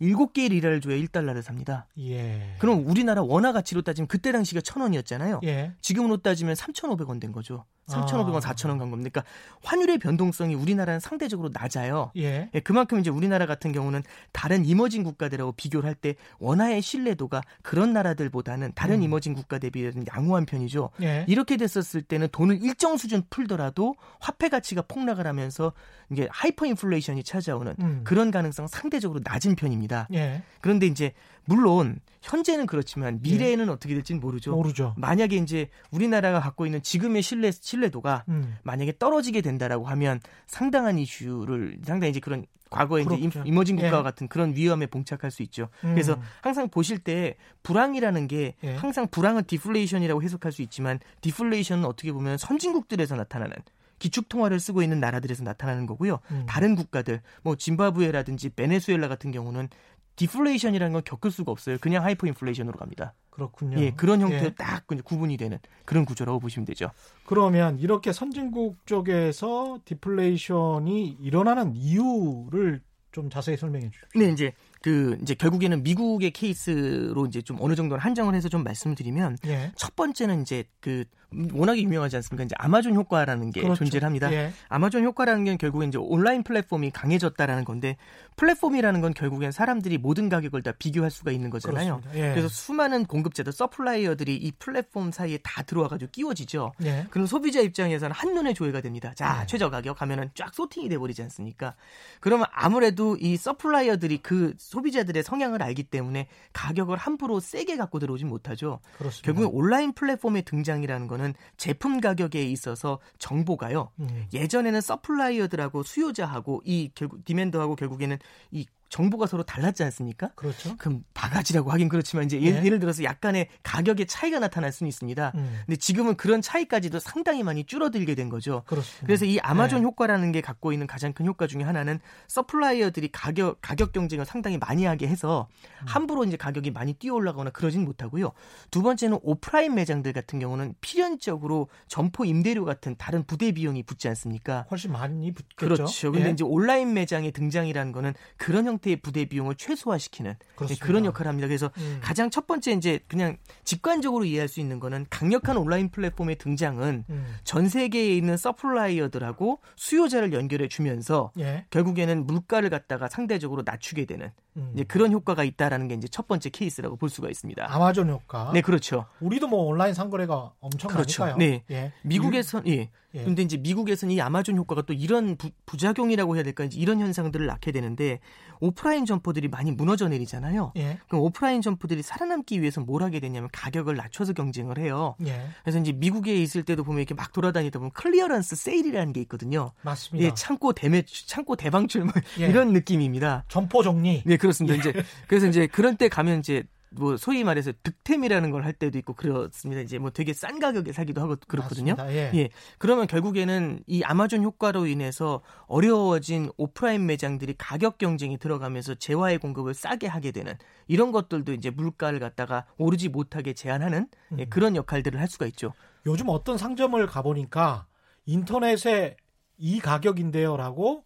[0.01, 1.87] 7개의 리라를 줘야 1달러를 삽니다.
[1.99, 2.55] 예.
[2.59, 5.43] 그럼 우리나라 원화 가치로 따지면 그때 당시가 1,000원이었잖아요.
[5.43, 5.73] 예.
[5.81, 7.65] 지금으로 따지면 3,500원 된 거죠.
[7.87, 8.39] 3,500원, 아.
[8.39, 9.09] 4,000원 간 겁니다.
[9.09, 9.23] 그러니까
[9.63, 12.11] 환율의 변동성이 우리나라는 상대적으로 낮아요.
[12.17, 12.49] 예.
[12.53, 17.93] 예, 그만큼 이제 우리나라 같은 경우는 다른 emerging 국가들하고 비교를 할 때 원화의 신뢰도가 그런
[17.93, 19.03] 나라들보다는 다른 음.
[19.03, 20.89] emerging 국가 대비는 양호한 편이죠.
[21.01, 21.23] 예.
[21.27, 25.71] 이렇게 됐었을 때는 돈을 일정 수준 풀더라도 화폐 가치가 폭락을 하면서
[26.09, 28.01] 이게 하이퍼 인플레이션이 찾아오는 음.
[28.03, 30.07] 그런 가능성 상대적으로 낮은 편입니다.
[30.13, 30.41] 예.
[30.61, 31.13] 그런데 이제
[31.45, 34.51] 물론 현재는 그렇지만 미래에는 어떻게 될지는 모르죠.
[34.55, 34.93] 모르죠.
[34.97, 38.57] 만약에 이제 우리나라가 갖고 있는 지금의 신뢰 신뢰도가 음.
[38.63, 43.47] 만약에 떨어지게 된다라고 하면 상당한 이슈를 상당히 이제 그런 과거에 이제 임- 그렇죠.
[43.47, 44.03] emerging 국가와 예.
[44.03, 45.69] 같은 그런 위험에 봉착할 수 있죠.
[45.83, 45.91] 음.
[45.93, 48.75] 그래서 항상 보실 때 불황이라는 게 예.
[48.75, 53.55] 항상 불황은 디플레이션이라고 해석할 수 있지만 디플레이션은 어떻게 보면 선진국들에서 나타나는
[53.99, 56.19] 기축 통화를 쓰고 있는 나라들에서 나타나는 거고요.
[56.31, 56.45] 음.
[56.47, 59.69] 다른 국가들 뭐 짐바브웨라든지 베네수엘라 같은 경우는
[60.15, 61.77] 디플레이션이라는 걸 겪을 수가 없어요.
[61.81, 63.13] 그냥 하이퍼 인플레이션으로 갑니다.
[63.29, 63.79] 그렇군요.
[63.79, 64.53] 예, 그런 형태로 예.
[64.55, 66.91] 딱 구분이 되는 그런 구조라고 보시면 되죠.
[67.25, 74.09] 그러면 이렇게 선진국 쪽에서 디플레이션이 일어나는 이유를 좀 자세히 설명해 주십시오.
[74.11, 79.37] 근데 이제 그 이제 결국에는 미국의 케이스로 이제 좀 어느 정도는 한정을 해서 좀 말씀드리면
[79.45, 79.71] 예.
[79.75, 81.05] 첫 번째는 이제 그
[81.53, 82.43] 워낙에 유명하지 않습니까?
[82.43, 83.79] 이제 아마존 효과라는 게 그렇죠.
[83.79, 84.31] 존재를 합니다.
[84.33, 84.51] 예.
[84.67, 87.97] 아마존 효과라는 게 결국엔 이제 온라인 플랫폼이 강해졌다라는 건데
[88.35, 92.01] 플랫폼이라는 건 결국엔 사람들이 모든 가격을 다 비교할 수가 있는 거잖아요.
[92.13, 92.31] 예.
[92.31, 96.73] 그래서 수많은 공급자들, supplier들이 이 플랫폼 사이에 다 들어와가지고 끼워지죠.
[96.83, 97.05] 예.
[97.09, 99.13] 그럼 소비자 입장에서는 한눈에 조회가 됩니다.
[99.15, 99.47] 자, 네.
[99.47, 101.75] 최저 가격 하면은 쫙 sorting이 돼버리지 않습니까?
[102.19, 108.79] 그러면 아무래도 이 supplier들이 그 소비자들의 성향을 알기 때문에 가격을 함부로 세게 갖고 들어오진 못하죠.
[108.97, 109.25] 그렇습니다.
[109.25, 113.91] 결국엔 온라인 플랫폼의 등장이라는 거는 제품 가격에 있어서 정보가요.
[113.99, 114.25] 음.
[114.33, 118.17] 예전에는 supplier들하고 수요자하고 이 결국 demand하고 결국에는
[118.51, 120.29] 이 정보가 서로 달랐지 않습니까?
[120.35, 120.77] 그렇죠.
[120.77, 122.65] 그럼 바가지라고 하긴 그렇지만 이제 예를, 네.
[122.67, 125.31] 예를 들어서 약간의 가격의 차이가 나타날 수는 있습니다.
[125.33, 125.61] 음.
[125.65, 128.61] 근데 지금은 그런 차이까지도 상당히 많이 줄어들게 된 거죠.
[128.67, 129.07] 그렇습니다.
[129.07, 129.85] 그래서 이 아마존 네.
[129.85, 134.85] 효과라는 게 갖고 있는 가장 큰 효과 중에 하나는 supplier들이 가격 가격 경쟁을 상당히 많이
[134.85, 135.47] 하게 해서
[135.81, 135.87] 음.
[135.87, 138.31] 함부로 이제 가격이 많이 뛰어 올라가거나 그러진 못하고요.
[138.69, 144.67] 두 번째는 오프라인 매장들 같은 경우는 필연적으로 점포 임대료 같은 다른 부대 비용이 붙지 않습니까?
[144.69, 145.55] 훨씬 많이 붙겠죠.
[145.57, 146.11] 그렇죠.
[146.11, 146.31] 근데 예.
[146.31, 150.85] 이제 온라인 매장의 등장이라는 거는 그런 형태 의 부대 비용을 최소화시키는 그렇습니다.
[150.85, 151.47] 그런 역할을 합니다.
[151.47, 151.99] 그래서 음.
[152.01, 157.35] 가장 첫 번째 이제 그냥 직관적으로 이해할 수 있는 거는 강력한 온라인 플랫폼의 등장은 음.
[157.43, 161.65] 전 세계에 있는 supplier들하고 수요자를 연결해 주면서 예.
[161.69, 164.71] 결국에는 물가를 갖다가 상대적으로 낮추게 되는 음.
[164.73, 167.65] 이제 그런 효과가 있다라는 게 이제 첫 번째 케이스라고 볼 수가 있습니다.
[167.67, 168.51] 아마존 효과.
[168.53, 169.05] 네, 그렇죠.
[169.19, 171.23] 우리도 뭐 온라인 상거래가 엄청 그렇죠.
[171.23, 171.37] 많으니까요.
[171.37, 171.63] 네.
[171.71, 171.91] 예.
[172.03, 172.89] 미국에선 예.
[173.15, 173.23] 예.
[173.23, 177.71] 근데 이제 미국에서는 이 아마존 효과가 또 이런 부, 작용이라고 해야 될까 이런 현상들을 낳게
[177.71, 178.19] 되는데
[178.59, 180.73] 오프라인 점포들이 많이 무너져 내리잖아요.
[180.77, 180.97] 예.
[181.07, 185.15] 그럼 오프라인 점포들이 살아남기 위해서 뭘 하게 되냐면 가격을 낮춰서 경쟁을 해요.
[185.25, 185.47] 예.
[185.63, 189.71] 그래서 이제 미국에 있을 때도 보면 이렇게 막 돌아다니다 보면 clearance sale이라는 게 있거든요.
[189.81, 190.27] 맞습니다.
[190.27, 192.47] 예, 창고 대매출, 창고 대방출 뭐 예.
[192.47, 193.45] 이런 느낌입니다.
[193.47, 194.23] 점포 정리.
[194.25, 194.75] 네, 그렇습니다.
[194.75, 194.93] 이제
[195.27, 196.63] 그래서 이제 그런 때 가면 이제
[196.95, 199.81] 뭐 소위 말해서 득템이라는 걸 할 때도 있고 그렇습니다.
[199.81, 201.95] 이제 뭐 되게 싼 가격에 사기도 하고 그렇거든요.
[202.09, 202.29] 예.
[202.35, 202.49] 예.
[202.77, 210.05] 그러면 결국에는 이 아마존 효과로 인해서 어려워진 오프라인 매장들이 가격 경쟁이 들어가면서 재화의 공급을 싸게
[210.07, 210.53] 하게 되는
[210.87, 214.49] 이런 것들도 이제 물가를 갖다가 오르지 못하게 제한하는 예, 음.
[214.49, 215.73] 그런 역할들을 할 수가 있죠.
[216.05, 217.87] 요즘 어떤 상점을 가보니까
[218.25, 219.17] 인터넷에
[219.57, 221.03] 이 가격인데요라고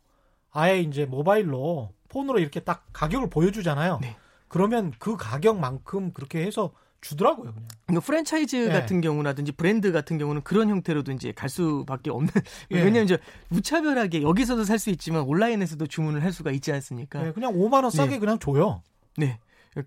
[0.52, 4.00] 아예 이제 모바일로 폰으로 이렇게 딱 가격을 보여주잖아요.
[4.02, 4.16] 네.
[4.48, 7.68] 그러면 그 가격만큼 그렇게 해서 주더라고요, 그냥.
[7.86, 8.70] 그러니까 프랜차이즈 예.
[8.70, 12.30] 같은 경우라든지 브랜드 같은 경우는 그런 형태로도 이제 갈 수밖에 없는.
[12.72, 12.78] 예.
[12.78, 13.18] 왜냐면 이제
[13.50, 17.26] 무차별하게 여기서도 살 수 있지만 온라인에서도 주문을 할 수가 있지 않습니까?
[17.28, 18.20] 예, 그냥 5만 원 싸게 네.
[18.20, 18.82] 그냥 줘요.
[19.16, 19.40] 네.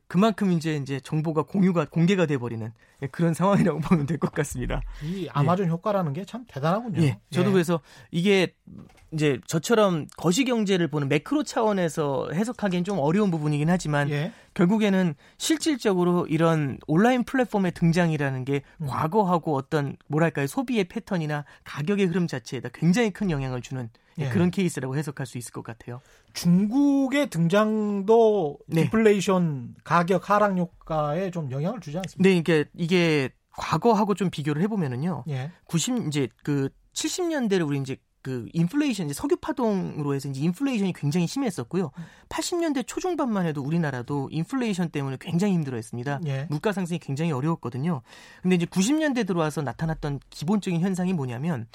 [0.07, 2.73] 그만큼 이제 이제 정보가 공유가 공개가 돼 버리는
[3.11, 4.83] 그런 상황이라고 보면 될 것 같습니다.
[5.03, 5.71] 이 아마존 예.
[5.71, 7.03] 효과라는 게 참 대단하군요.
[7.03, 7.19] 예.
[7.31, 7.53] 저도 예.
[7.53, 8.55] 그래서 이게
[9.13, 14.33] 이제 저처럼 거시 경제를 보는 매크로 차원에서 해석하기엔 좀 어려운 부분이긴 하지만 예.
[14.55, 18.87] 결국에는 실질적으로 이런 온라인 플랫폼의 등장이라는 게 음.
[18.87, 23.89] 과거하고 어떤 뭐랄까요 소비의 패턴이나 가격의 흐름 자체에다 굉장히 큰 영향을 주는
[24.21, 24.29] 예.
[24.29, 26.01] 그런 케이스라고 해석할 수 있을 것 같아요.
[26.33, 28.85] 중국의 등장도 네.
[28.85, 32.29] 디플레이션 가격 하락 효과에 좀 영향을 주지 않습니까?
[32.29, 35.25] 네, 이게 이게 과거하고 좀 비교를 해보면은요.
[35.29, 35.51] 예.
[35.65, 41.27] 90 이제 그 70년대를 우리 이제 그 인플레이션 이제 석유 파동으로 해서 이제 인플레이션이 굉장히
[41.27, 41.91] 심했었고요.
[42.29, 46.21] 80년대 초중반만 해도 우리나라도 인플레이션 때문에 굉장히 힘들어했습니다.
[46.27, 46.47] 예.
[46.51, 48.03] 물가 상승이 굉장히 어려웠거든요.
[48.43, 51.67] 근데 이제 90년대 들어와서 나타났던 기본적인 현상이 뭐냐면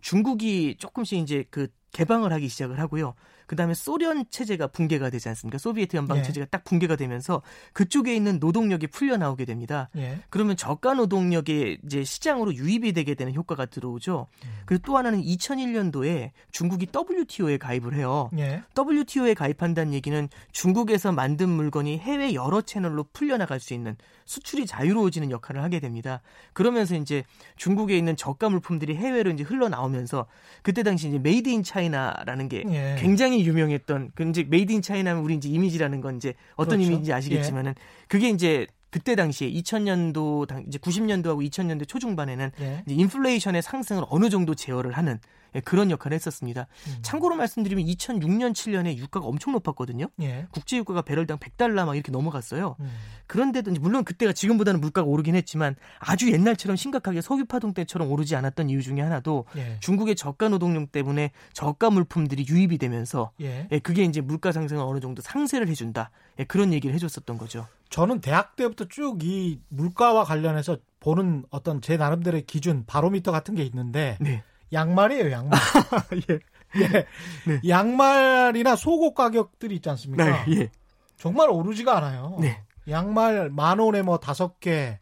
[0.00, 3.14] 중국이 조금씩 이제 그 개방을 하기 시작을 하고요.
[3.46, 5.58] 그 다음에 소련 체제가 붕괴가 되지 않습니까?
[5.58, 6.22] 소비에트 연방 예.
[6.22, 7.42] 체제가 딱 붕괴가 되면서
[7.74, 9.90] 그쪽에 있는 노동력이 풀려 나오게 됩니다.
[9.96, 10.20] 예.
[10.30, 14.28] 그러면 저가 노동력의 이제 시장으로 유입이 되게 되는 효과가 들어오죠.
[14.44, 14.48] 음.
[14.64, 18.30] 그리고 또 하나는 2001년도에 중국이 WTO에 가입을 해요.
[18.38, 18.62] 예.
[18.74, 25.30] WTO에 가입한다는 얘기는 중국에서 만든 물건이 해외 여러 채널로 풀려 나갈 수 있는 수출이 자유로워지는
[25.30, 26.22] 역할을 하게 됩니다.
[26.54, 27.22] 그러면서 이제
[27.56, 30.26] 중국에 있는 저가 물품들이 해외로 이제 흘러나오면서
[30.62, 32.96] 그때 당시 이제 made in China라는 게 예.
[32.98, 36.82] 굉장히 유명했던 그 이제 made in China면 우리 이제 이미지라는 건 이제 어떤 그렇죠.
[36.82, 37.82] 이미지인지 아시겠지만은 예.
[38.08, 42.82] 그게 이제 그때 당시에 2000년도 이제 90년도하고 2000년대 초중반에는 예.
[42.86, 45.18] 인플레이션의 상승을 어느 정도 제어를 하는 예,
[45.60, 46.66] 그런 역할을 했었습니다.
[46.88, 46.98] 음.
[47.02, 50.08] 참고로 말씀드리면 2006년 7년에 유가가 엄청 높았거든요.
[50.20, 50.46] 예.
[50.50, 52.76] 국제 유가가 배럴당 100달러 막 이렇게 넘어갔어요.
[52.80, 52.90] 음.
[53.26, 58.68] 그런데도 물론 그때가 지금보다는 물가가 오르긴 했지만 아주 옛날처럼 심각하게 석유 파동 때처럼 오르지 않았던
[58.70, 59.78] 이유 중에 하나도 예.
[59.80, 63.68] 중국의 저가 노동력 때문에 저가 물품들이 유입이 되면서 예.
[63.70, 66.10] 예, 그게 이제 물가 상승을 어느 정도 상쇄를 해준다.
[66.38, 67.66] 예, 그런 얘기를 해줬었던 거죠.
[67.90, 73.62] 저는 대학 때부터 쭉 이 물가와 관련해서 보는 어떤 제 나름대로의 기준 바로미터 같은 게
[73.64, 74.42] 있는데 네.
[74.72, 75.58] 양말이에요, 양말.
[76.30, 76.34] 예.
[76.80, 77.06] 예.
[77.46, 77.60] 네.
[77.68, 80.44] 양말이나 속옷 가격들이 있지 않습니까?
[80.44, 80.70] 네, 예.
[81.16, 82.38] 정말 오르지가 않아요.
[82.40, 82.62] 네.
[82.88, 84.98] 양말 만 원에 뭐 다섯 개,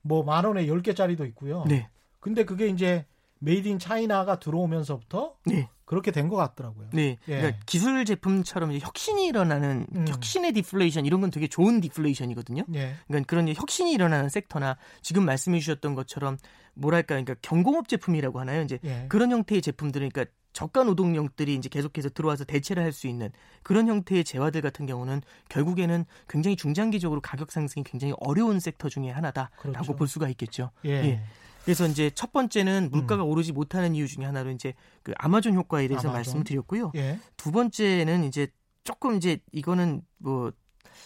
[0.00, 1.64] 뭐 만 원에 열 개짜리도 있고요.
[1.68, 1.88] 네.
[2.20, 3.06] 근데 그게 이제
[3.38, 5.68] made in China가 들어오면서부터 네.
[5.92, 6.88] 그렇게 된 것 같더라고요.
[6.94, 7.18] 네.
[7.28, 7.36] 예.
[7.36, 10.08] 그러니까 기술 제품처럼 혁신이 일어나는 음.
[10.08, 12.64] 혁신의 디플레이션 이런 건 되게 좋은 디플레이션이거든요.
[12.74, 12.94] 예.
[13.06, 16.38] 그러니까 그런 혁신이 일어나는 섹터나 지금 말씀해 주셨던 것처럼
[16.74, 18.62] 뭐랄까 그러니까 경공업 제품이라고 하나요?
[18.62, 19.04] 이제 예.
[19.10, 23.30] 그런 형태의 제품들은 그러니까 저가 노동력들이 이제 계속해서 들어와서 대체를 할 수 있는
[23.62, 29.56] 그런 형태의 재화들 같은 경우는 결국에는 굉장히 중장기적으로 가격 상승이 굉장히 어려운 섹터 중에 하나다라고
[29.62, 29.96] 그렇죠.
[29.96, 30.70] 볼 수가 있겠죠.
[30.84, 30.90] 예.
[30.90, 31.20] 예.
[31.64, 33.28] 그래서 이제 첫 번째는 물가가 음.
[33.28, 36.12] 오르지 못하는 이유 중에 하나로 이제 그 아마존 효과에 대해서 아마존.
[36.18, 36.92] 말씀을 드렸고요.
[36.96, 37.18] 예.
[37.36, 38.48] 두 번째는 이제
[38.84, 40.52] 조금 이제 이거는 뭐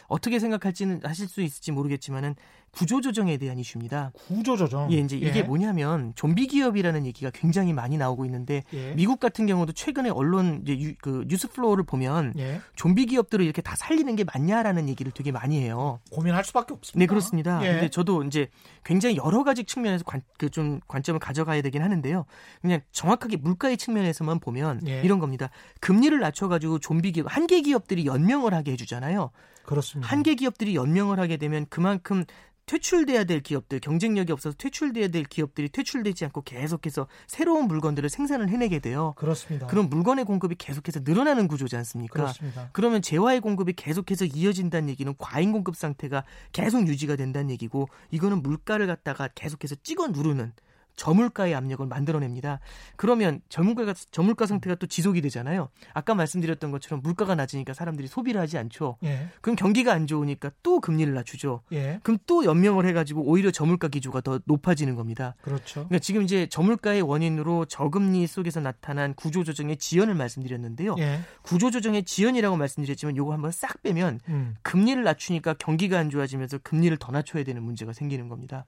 [0.08, 2.34] 어떻게 생각할지는 하실 수 있을지 모르겠지만은
[2.76, 4.12] 구조조정에 대한 이슈입니다.
[4.14, 4.92] 구조조정.
[4.92, 5.42] 예, 이제 이게 예.
[5.42, 8.92] 뭐냐면 좀비 기업이라는 얘기가 굉장히 많이 나오고 있는데 예.
[8.94, 12.60] 미국 같은 경우도 최근에 언론 이제 유, 그 news flow를 보면 예.
[12.74, 16.00] 좀비 기업들을 이렇게 다 살리는 게 맞냐라는 얘기를 되게 많이 해요.
[16.10, 16.98] 고민할 수밖에 없습니다.
[16.98, 17.60] 네, 그렇습니다.
[17.64, 17.72] 예.
[17.72, 18.48] 근데 저도 이제
[18.84, 22.24] 굉장히 여러 가지 측면에서 관, 그 좀 관점을 가져가야 되긴 하는데요.
[22.60, 25.00] 그냥 정확하게 물가의 측면에서만 보면 예.
[25.02, 25.48] 이런 겁니다.
[25.80, 29.30] 금리를 낮춰가지고 좀비 기업 한계 기업들이 연명을 하게 해주잖아요.
[29.64, 30.10] 그렇습니다.
[30.10, 32.24] 한계 기업들이 연명을 하게 되면 그만큼
[32.66, 38.80] 퇴출돼야 될 기업들, 경쟁력이 없어서 퇴출돼야 될 기업들이 퇴출되지 않고 계속해서 새로운 물건들을 생산을 해내게
[38.80, 39.14] 돼요.
[39.16, 39.68] 그렇습니다.
[39.68, 42.14] 그럼 물건의 공급이 계속해서 늘어나는 구조지 않습니까?
[42.14, 42.68] 그렇습니다.
[42.72, 48.88] 그러면 재화의 공급이 계속해서 이어진다는 얘기는 과잉 공급 상태가 계속 유지가 된다는 얘기고 이거는 물가를
[48.88, 50.52] 갖다가 계속해서 찍어 누르는
[50.96, 52.60] 저물가의 압력을 만들어냅니다.
[52.96, 55.68] 그러면 저물가가 저물가 상태가 또 지속이 되잖아요.
[55.94, 58.96] 아까 말씀드렸던 것처럼 물가가 낮으니까 사람들이 소비를 하지 않죠.
[59.04, 59.28] 예.
[59.40, 61.62] 그럼 경기가 안 좋으니까 또 금리를 낮추죠.
[61.72, 62.00] 예.
[62.02, 65.34] 그럼 또 연명을 해가지고 오히려 저물가 기조가 더 높아지는 겁니다.
[65.42, 65.86] 그렇죠.
[65.86, 70.96] 그러니까 지금 이제 저물가의 원인으로 저금리 속에서 나타난 구조조정의 지연을 말씀드렸는데요.
[70.98, 71.20] 예.
[71.42, 74.56] 구조조정의 지연이라고 말씀드렸지만 요거 한번 싹 빼면 음.
[74.62, 78.66] 금리를 낮추니까 경기가 안 좋아지면서 금리를 더 낮춰야 되는 문제가 생기는 겁니다.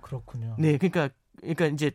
[0.00, 0.56] 그렇군요.
[0.58, 1.08] 네, 그러니까
[1.40, 1.92] 그러니까 이제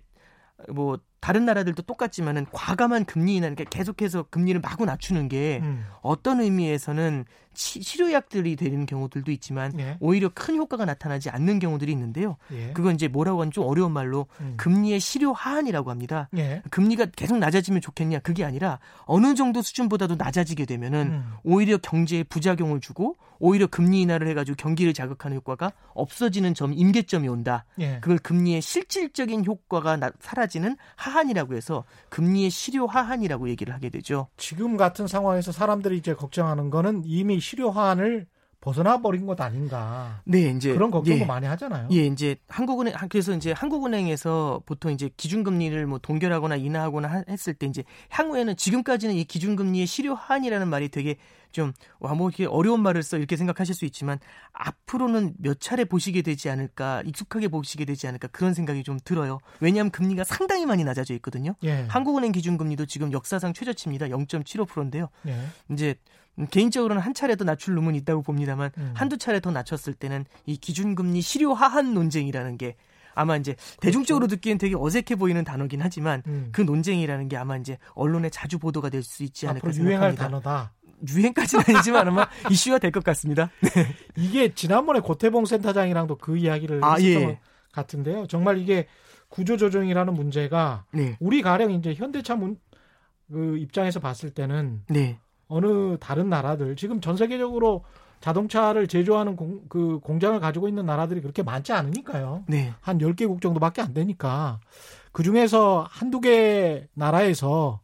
[0.73, 5.85] 뭐 다른 나라들도 똑같지만은 과감한 금리 인하, 그러니까 계속해서 금리를 마구 낮추는 게 음.
[6.01, 7.25] 어떤 의미에서는
[7.55, 9.97] 치, 치료약들이 되는 경우들도 있지만 예.
[10.01, 12.35] 오히려 큰 효과가 나타나지 않는 경우들이 있는데요.
[12.51, 12.73] 예.
[12.73, 14.55] 그건 이제 뭐라고 하는 좀 어려운 말로 음.
[14.57, 16.27] 금리의 실효 하한이라고 합니다.
[16.37, 16.61] 예.
[16.69, 18.19] 금리가 계속 낮아지면 좋겠냐?
[18.19, 21.33] 그게 아니라 어느 정도 수준보다도 낮아지게 되면은 음.
[21.43, 27.63] 오히려 경제에 부작용을 주고 오히려 금리 인하를 해가지고 경기를 자극하는 효과가 없어지는 점 임계점이 온다.
[27.79, 27.99] 예.
[28.01, 34.27] 그걸 금리의 실질적인 효과가 나- 사라지는 하 한이라고 해서 금리의 실효 하한이라고 얘기를 하게 되죠.
[34.37, 38.27] 지금 같은 상황에서 사람들이 이제 걱정하는 거는 이미 실효 하한을
[38.65, 40.21] 벗어나 버린 것 아닌가.
[40.25, 41.25] 네, 이제 그런 걱정도 예.
[41.25, 41.87] 많이 하잖아요.
[41.91, 47.67] 예, 이제 한국은행 그래서 이제 한국은행에서 보통 이제 기준금리를 뭐 동결하거나 인하하거나 하- 했을 때
[47.67, 51.17] 이제 향후에는 지금까지는 이 기준금리의 실효 하한이라는 말이 되게
[51.51, 54.17] 좀와뭐 이렇게 어려운 말을 써 이렇게 생각하실 수 있지만
[54.51, 59.37] 앞으로는 몇 차례 보시게 되지 않을까 익숙하게 보시게 되지 않을까 그런 생각이 좀 들어요.
[59.59, 61.53] 왜냐하면 금리가 상당히 많이 낮아져 있거든요.
[61.63, 61.85] 예.
[61.87, 64.07] 한국은행 기준금리도 지금 역사상 최저치입니다.
[64.07, 65.09] 0.75%인데요.
[65.27, 65.37] 예.
[65.71, 68.91] 이제 음, 개인적으로는 한 차례 더 낮출 놈은 있다고 봅니다만 음.
[68.95, 72.75] 한두 차례 더 낮췄을 때는 이 기준금리 실효 하한 논쟁이라는 게
[73.13, 76.37] 아마 이제 대중적으로 듣기엔 되게 어색해 보이는 단어긴 하지만 그렇죠.
[76.37, 76.49] 음.
[76.51, 80.41] 그 논쟁이라는 게 아마 이제 언론에 자주 보도가 될 수 있지 않을까 앞으로 유행할 생각합니다.
[80.49, 80.73] 단어다.
[81.07, 83.49] 유행까지는 아니지만 아마 이슈가 될 것 같습니다.
[84.17, 87.25] 이게 지난번에 고태봉 센터장이랑도 그 이야기를 아, 했었던 예.
[87.25, 87.37] 것
[87.73, 88.27] 같은데요.
[88.27, 88.87] 정말 이게
[89.29, 91.15] 구조조정이라는 문제가 네.
[91.19, 92.57] 우리 가령 이제 현대차 문,
[93.31, 95.19] 그 입장에서 봤을 때는 네.
[95.47, 97.83] 어느 다른 나라들 지금 전 세계적으로
[98.21, 102.43] 자동차를 제조하는 공, 그 공장을 가지고 있는 나라들이 그렇게 많지 않으니까요.
[102.47, 102.73] 네.
[102.81, 104.59] 한 10개국 정도밖에 안 되니까
[105.11, 107.81] 그 중에서 한두 개 나라에서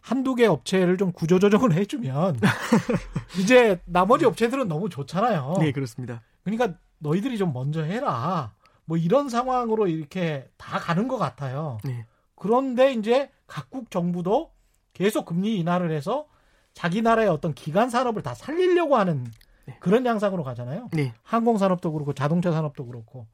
[0.00, 2.38] 한두 개 업체를 좀 구조 조정을 해 주면
[3.40, 5.56] 이제 나머지 업체들은 너무 좋잖아요.
[5.60, 6.22] 네, 그렇습니다.
[6.42, 8.52] 그러니까 너희들이 좀 먼저 해라.
[8.86, 11.78] 뭐 이런 상황으로 이렇게 다 가는 것 같아요.
[11.84, 12.04] 네.
[12.34, 14.50] 그런데 이제 각국 정부도
[14.92, 16.26] 계속 금리 인하를 해서
[16.74, 19.24] 자기 나라의 어떤 기간 산업을 다 살리려고 하는
[19.66, 19.76] 네.
[19.80, 20.90] 그런 양상으로 가잖아요.
[20.92, 21.14] 네.
[21.22, 23.26] 항공 산업도 그렇고 자동차 산업도 그렇고.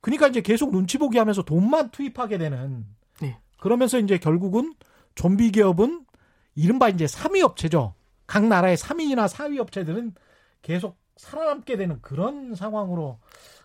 [0.00, 2.86] 그러니까 이제 계속 눈치 보기 하면서 돈만 투입하게 되는.
[3.20, 3.38] 네.
[3.58, 4.74] 그러면서 이제 결국은
[5.14, 6.04] 좀비 기업은
[6.54, 7.94] 이른바 이제 3위 업체죠.
[8.26, 10.14] 각 나라의 3위나 4위 업체들은
[10.62, 13.18] 계속 살아남게 되는 그런 상황으로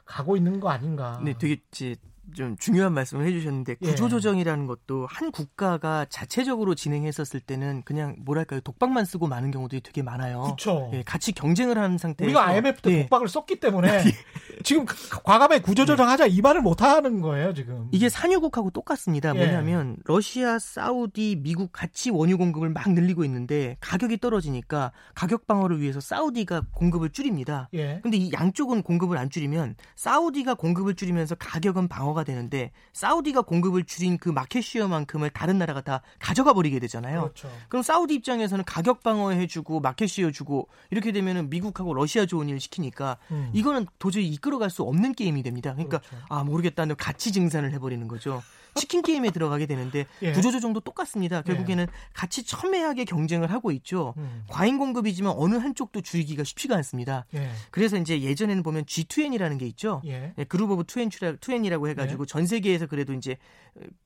[0.05, 1.21] 가고 있는 거 아닌가.
[1.23, 1.95] 네, 되게 이제
[2.33, 3.87] 좀 중요한 말씀을 해주셨는데 예.
[3.87, 10.41] 구조조정이라는 것도 한 국가가 자체적으로 진행했었을 때는 그냥 뭐랄까요 독박만 쓰고 많은 경우들이 되게 많아요.
[10.43, 10.89] 그렇죠.
[10.93, 14.03] 예, 같이 경쟁을 하는 상태에서 우리가 IMF 때 예, 독박을 썼기 때문에
[14.63, 14.85] 지금
[15.23, 17.87] 과감하게 구조조정하자 이 말을 못 하는 거예요 지금.
[17.91, 19.33] 이게 산유국하고 똑같습니다.
[19.35, 19.37] 예.
[19.37, 25.99] 뭐냐면 러시아, 사우디, 미국 같이 원유 공급을 막 늘리고 있는데 가격이 떨어지니까 가격 방어를 위해서
[25.99, 27.69] 사우디가 공급을 줄입니다.
[27.73, 27.99] 예.
[28.01, 34.17] 근데 이 양쪽은 공급을 안 줄이면 사우디가 공급을 줄이면서 가격은 방어가 되는데 사우디가 공급을 줄인
[34.17, 37.21] 그 마켓시어만큼을 다른 나라가 다 가져가 버리게 되잖아요.
[37.21, 37.51] 그렇죠.
[37.67, 43.49] 그럼 사우디 입장에서는 가격 방어해주고 마켓시어 주고 이렇게 되면은 미국하고 러시아 좋은 일 시키니까 음.
[43.53, 45.73] 이거는 도저히 이끌어갈 수 없는 게임이 됩니다.
[45.73, 46.25] 그러니까 그렇죠.
[46.29, 48.41] 아 모르겠다, 는 같이 증산을 해버리는 거죠.
[48.79, 50.31] 치킨 게임에 들어가게 되는데 예.
[50.31, 51.41] 구조조정도 똑같습니다.
[51.41, 54.13] 결국에는 같이 첨예하게 경쟁을 하고 있죠.
[54.17, 54.43] 음.
[54.49, 57.25] 과잉 공급이지만 어느 한쪽도 줄이기가 쉽지가 않습니다.
[57.33, 57.49] 예.
[57.71, 60.01] 그래서 이제 예전에는 보면 G20이라는 게 있죠.
[60.05, 60.33] 예.
[60.37, 63.37] 예, Group of 20이라고 해가지고 전 세계에서 그래도 이제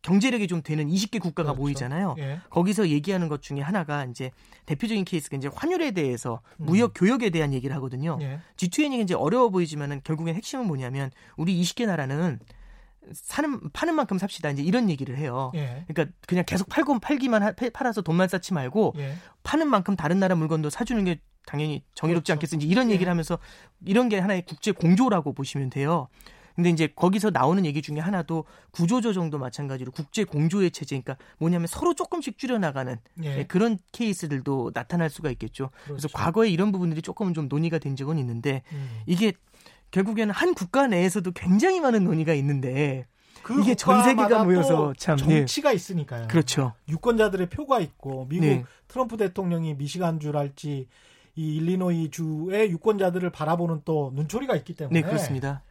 [0.02, 1.62] 경제력이 좀 되는 20개 국가가 그렇죠.
[1.62, 2.16] 모이잖아요.
[2.20, 2.40] 예.
[2.50, 4.32] 거기서 얘기하는 것 중에 하나가 이제
[4.66, 6.66] 대표적인 케이스가 이제 환율에 대해서 음.
[6.66, 8.18] 무역 교역에 대한 얘기를 하거든요.
[8.22, 8.40] 예.
[8.58, 12.40] G2N이 이제 어려워 보이지만은 결국엔 핵심은 뭐냐면 우리 20개 나라는
[13.12, 15.52] 사는 파는 만큼 삽시다 이제 이런 얘기를 해요.
[15.56, 15.84] 예.
[15.88, 19.16] 그러니까 그냥 계속 팔고 팔기만 하, 팔아서 돈만 쌓지 말고 예.
[19.44, 22.34] 파는 만큼 다른 나라 물건도 사주는 게 당연히 정의롭지 그렇죠.
[22.34, 22.56] 않겠어.
[22.58, 22.94] 이제 이런 예.
[22.94, 23.38] 얘기를 하면서
[23.86, 26.08] 이런 게 하나의 국제 공조라고 보시면 돼요.
[26.56, 31.96] 근데 이제 거기서 나오는 얘기 중에 하나도 구조조정도 마찬가지로 국제 공조의 체제, 그러니까 뭐냐면 서로
[31.96, 33.36] 조금씩 줄여나가는 예.
[33.38, 35.72] 네, 그런 케이스들도 나타날 수가 있겠죠.
[35.86, 36.10] 그래서 그렇죠.
[36.10, 39.02] 과거에 이런 부분들이 조금은 좀 논의가 된 적은 있는데 음.
[39.08, 39.34] 이게
[39.94, 43.06] 결국에는 한 국가 내에서도 굉장히 많은 논의가 있는데
[43.44, 45.40] 그 이게 전 세계가 모여서 또 참, 네.
[45.40, 46.28] 정치가 있으니까요.
[46.28, 46.74] 그렇죠.
[46.90, 48.66] 유권자들의 표가 있고 미국 네.
[48.88, 50.88] 트럼프 대통령이 미시간 주랄지
[51.36, 55.62] 이 일리노이 주의 유권자들을 바라보는 또 눈초리가 있기 때문에 네, 그렇습니다.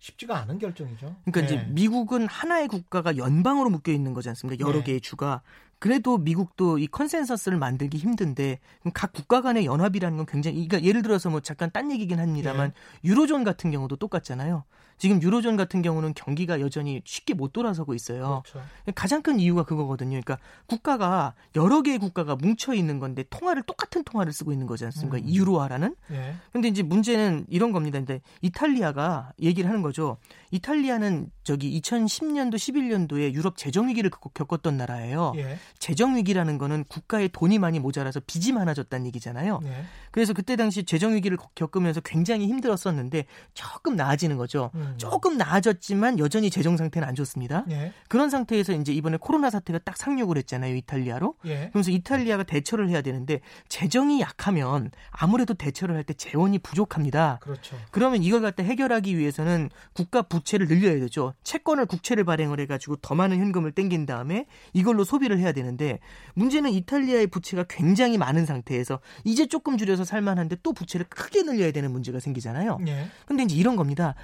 [0.00, 1.16] 쉽지가 않은 결정이죠.
[1.24, 1.46] 그러니까 네.
[1.46, 4.66] 이제 미국은 하나의 국가가 연방으로 묶여 있는 거지 않습니까?
[4.66, 4.84] 여러 네.
[4.84, 5.42] 개의 주가.
[5.80, 8.60] 그래도 미국도 이 consensus를 만들기 힘든데
[8.94, 13.08] 각 국가 간의 연합이라는 건 굉장히 그러니까 예를 들어서 뭐 잠깐 딴 얘기긴 합니다만 네.
[13.08, 14.64] 유로존 같은 경우도 똑같잖아요.
[14.98, 18.42] 지금 유로존 같은 경우는 경기가 여전히 쉽게 못 돌아서고 있어요.
[18.44, 18.62] 그렇죠.
[18.94, 20.10] 가장 큰 이유가 그거거든요.
[20.20, 25.16] 그러니까 국가가 여러 개의 국가가 뭉쳐 있는 건데 통화를 똑같은 통화를 쓰고 있는 거지 않습니까?
[25.16, 25.26] 음.
[25.26, 25.96] 유로화라는.
[26.10, 26.34] 예.
[26.52, 27.98] 근데 이제 문제는 이런 겁니다.
[27.98, 30.18] 근데 이탈리아가 얘기를 하는 거죠.
[30.50, 35.32] 이탈리아는 저기 2010년도 11년도에 유럽 재정 위기를 겪- 겪었던 나라예요.
[35.36, 35.56] 예.
[35.78, 39.60] 재정 위기라는 거는 국가에 돈이 많이 모자라서 빚이 많아졌다는 얘기잖아요.
[39.64, 39.84] 예.
[40.10, 44.70] 그래서 그때 당시 재정 위기를 겪으면서 굉장히 힘들었었는데 조금 나아지는 거죠.
[44.74, 44.94] 음.
[44.98, 47.64] 조금 나아졌지만 여전히 재정 상태는 안 좋습니다.
[47.70, 47.92] 예.
[48.08, 51.34] 그런 상태에서 이제 이번에 코로나 사태가 딱 상륙을 했잖아요, 이탈리아로.
[51.46, 51.68] 예.
[51.68, 57.38] 그러면서 이탈리아가 대처를 해야 되는데 재정이 약하면 아무래도 대처를 할 때 재원이 부족합니다.
[57.42, 57.76] 그렇죠.
[57.90, 61.34] 그러면 이걸 갖다 해결하기 위해서는 국가 부채를 늘려야 되죠.
[61.44, 66.00] 채권을 국채를 발행을 해가지고 더 많은 현금을 땡긴 다음에 이걸로 소비를 해야 되는데
[66.34, 71.90] 문제는 이탈리아의 부채가 굉장히 많은 상태에서 이제 조금 줄여서 살만한데 또 부채를 크게 늘려야 되는
[71.92, 72.78] 문제가 생기잖아요.
[72.86, 73.06] 예.
[73.26, 74.14] 근데 이제 이런 겁니다.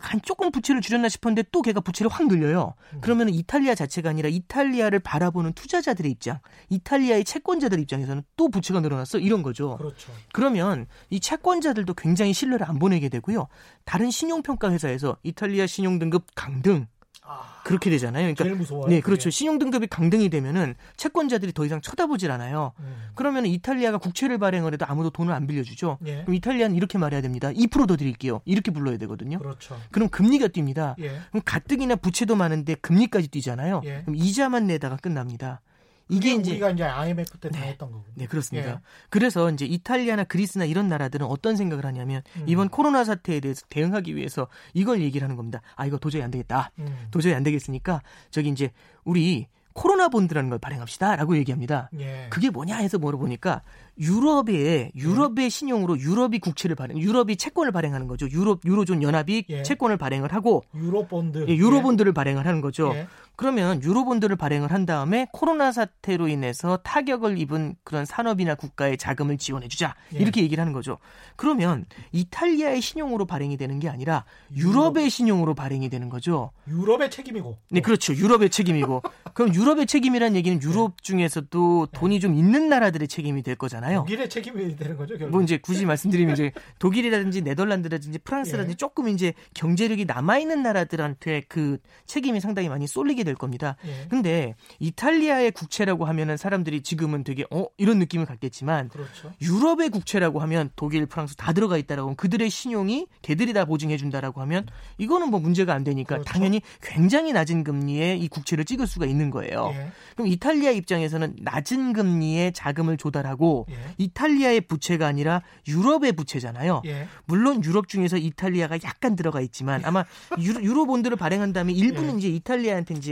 [0.00, 2.74] 한 조금 부채를 줄였나 싶었는데 또 걔가 부채를 확 늘려요.
[3.00, 9.42] 그러면 이탈리아 자체가 아니라 이탈리아를 바라보는 투자자들의 입장, 이탈리아의 채권자들 입장에서는 또 부채가 늘어났어 이런
[9.42, 9.76] 거죠.
[9.78, 10.12] 그렇죠.
[10.32, 13.48] 그러면 이 채권자들도 굉장히 신뢰를 안 보내게 되고요.
[13.84, 16.86] 다른 신용평가 회사에서 이탈리아 신용등급 강등
[17.24, 18.22] 아, 그렇게 되잖아요.
[18.22, 18.88] 그러니까 제일 무서워요.
[18.88, 19.00] 네.
[19.00, 19.30] 그렇죠.
[19.30, 22.72] 신용 등급이 강등이 되면은 채권자들이 더 이상 쳐다보질 않아요.
[22.80, 23.10] 음.
[23.14, 25.98] 그러면 이탈리아가 국채를 발행을 해도 아무도 돈을 안 빌려주죠.
[26.06, 26.22] 예.
[26.22, 27.50] 그럼 이탈리아는 이렇게 말해야 됩니다.
[27.52, 28.40] 2%더 드릴게요.
[28.44, 29.38] 이렇게 불러야 되거든요.
[29.38, 29.78] 그렇죠.
[29.92, 30.96] 그럼 금리가 뜁니다.
[31.00, 31.20] 예.
[31.30, 33.82] 그럼 가뜩이나 부채도 많은데 금리까지 뛰잖아요.
[33.84, 34.02] 예.
[34.02, 35.60] 그럼 이자만 내다가 끝납니다.
[36.08, 38.04] 이게 이제 우리가 이제 IMF 때 당했던 거고.
[38.14, 38.70] 네, 그렇습니다.
[38.70, 38.78] 예.
[39.08, 42.44] 그래서 이제 이탈리아나 그리스나 이런 나라들은 어떤 생각을 하냐면 음.
[42.46, 45.60] 이번 코로나 사태에 대해서 대응하기 위해서 이걸 얘기를 하는 겁니다.
[45.76, 46.70] 아, 이거 도저히 안 되겠다.
[46.78, 47.06] 음.
[47.10, 48.70] 도저히 안 되겠으니까 저기 이제
[49.04, 51.88] 우리 코로나 본드라는 걸 발행합시다라고 얘기합니다.
[51.98, 52.26] 예.
[52.30, 53.62] 그게 뭐냐 해서 물어보니까
[53.98, 58.28] 유럽의 유럽의 신용으로 유럽이 국채를 발행, 유럽이 채권을 발행하는 거죠.
[58.30, 59.62] 유럽 유로존 연합이 예.
[59.62, 61.46] 채권을 발행을 하고 유로 본드.
[61.48, 62.94] 예, 유로 본드를 발행을 하는 거죠.
[63.32, 63.36] 예.
[63.36, 69.94] 그러면 유로본드를 발행을 한 다음에 코로나 사태로 인해서 타격을 입은 그런 산업이나 국가에 자금을 지원해주자
[70.14, 70.18] 예.
[70.18, 70.98] 이렇게 얘기를 하는 거죠.
[71.36, 76.50] 그러면 이탈리아의 신용으로 발행이 되는 게 아니라 유럽의 신용으로 발행이 되는 거죠.
[76.68, 77.58] 유럽의 책임이고.
[77.70, 78.14] 네, 그렇죠.
[78.14, 79.02] 유럽의 책임이고.
[79.34, 80.68] 그럼 유럽의 책임이란 얘기는 네.
[80.68, 84.00] 유럽 중에서도 돈이 좀 있는 나라들의 책임이 될 거잖아요.
[84.00, 85.32] 독일의 책임이 되는 거죠, 결국.
[85.32, 88.76] 뭐 이제 굳이 말씀드리면 이제 독일이라든지 네덜란드라든지 프랑스라든지 예.
[88.76, 93.76] 조금 이제 경제력이 남아 있는 나라들한테 그 책임이 상당히 많이 쏠리게 될 겁니다.
[93.86, 94.06] 예.
[94.08, 99.32] 근데 이탈리아의 국채라고 하면은 사람들이 지금은 되게 어 이런 느낌을 갖겠지만 그렇죠.
[99.40, 104.66] 유럽의 국채라고 하면 독일, 프랑스 다 들어가 있다라고 그들의 신용이 걔들이 다 보증해 준다라고 하면
[104.98, 106.32] 이거는 뭐 문제가 안 되니까 그렇죠.
[106.32, 109.72] 당연히 굉장히 낮은 금리에 이 국채를 찍을 수가 있는 거예요.
[109.74, 109.92] 예.
[110.14, 113.74] 그럼 이탈리아 입장에서는 낮은 금리에 자금을 조달하고 예.
[113.98, 116.82] 이탈리아의 부채가 아니라 유럽의 부채잖아요.
[116.86, 117.08] 예.
[117.26, 120.04] 물론 유럽 중에서 이탈리아가 약간 들어가 있지만 아마
[120.38, 122.18] 유로, 유로 본드를 발행한 다음에 일부는 예.
[122.18, 123.11] 이제 이탈리아한테 이제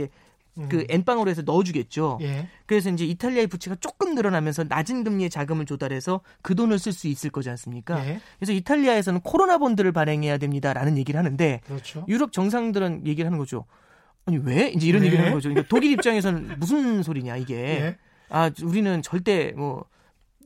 [0.69, 2.19] 그 엔방으로 해서 넣어주겠죠.
[2.21, 2.47] 예.
[2.65, 7.29] 그래서 이제 이탈리아의 부채가 조금 늘어나면서 낮은 금리의 자금을 조달해서 그 돈을 쓸 수 있을
[7.29, 8.05] 거지 않습니까?
[8.05, 8.19] 예.
[8.37, 12.05] 그래서 이탈리아에서는 코로나 본드를 발행해야 됩니다라는 얘기를 하는데 그렇죠.
[12.07, 13.65] 유럽 정상들은 얘기를 하는 거죠.
[14.25, 15.07] 아니 왜 이제 이런 왜?
[15.07, 15.49] 얘기를 하는 거죠.
[15.49, 17.55] 그러니까 독일 입장에서는 무슨 소리냐 이게.
[17.55, 17.97] 예.
[18.29, 19.85] 아 우리는 절대 뭐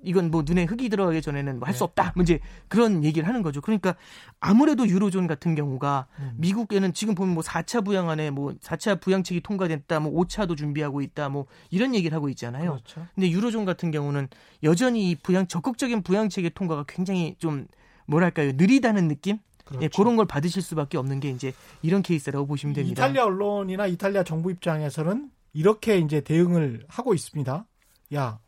[0.05, 1.83] 이건 뭐 눈에 흙이 들어가기 전에는 뭐 할수 네.
[1.85, 2.13] 없다.
[2.15, 3.61] 뭐 이제 그런 얘기를 하는 거죠.
[3.61, 3.95] 그러니까
[4.39, 6.33] 아무래도 유로존 같은 경우가 음.
[6.37, 9.99] 미국에는 지금 보면 뭐 4차 부양안에 뭐 4차 부양책이 통과됐다.
[9.99, 11.29] 뭐 5차도 준비하고 있다.
[11.29, 12.71] 뭐 이런 얘기를 하고 있잖아요.
[12.71, 13.07] 그렇죠.
[13.15, 14.27] 근데 유로존 같은 경우는
[14.63, 17.67] 여전히 이 부양 적극적인 부양책의 통과가 굉장히 좀
[18.05, 19.39] 뭐랄까요 느리다는 느낌?
[19.65, 19.83] 그렇죠.
[19.83, 23.03] 예, 그런 걸 받으실 수밖에 없는 게 이제 이런 케이스라고 보시면 됩니다.
[23.03, 27.65] 이탈리아 언론이나 이탈리아 정부 입장에서는 이렇게 이제 대응을 하고 있습니다.
[28.13, 28.39] 야,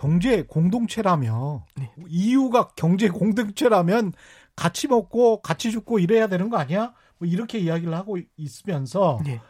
[0.00, 1.92] 경제 공동체라며 네.
[2.08, 4.14] EU가 경제 공동체라면
[4.56, 6.94] 같이 먹고 같이 죽고 이래야 되는 거 아니야?
[7.18, 9.42] 뭐 이렇게 이야기를 하고 있으면서 네.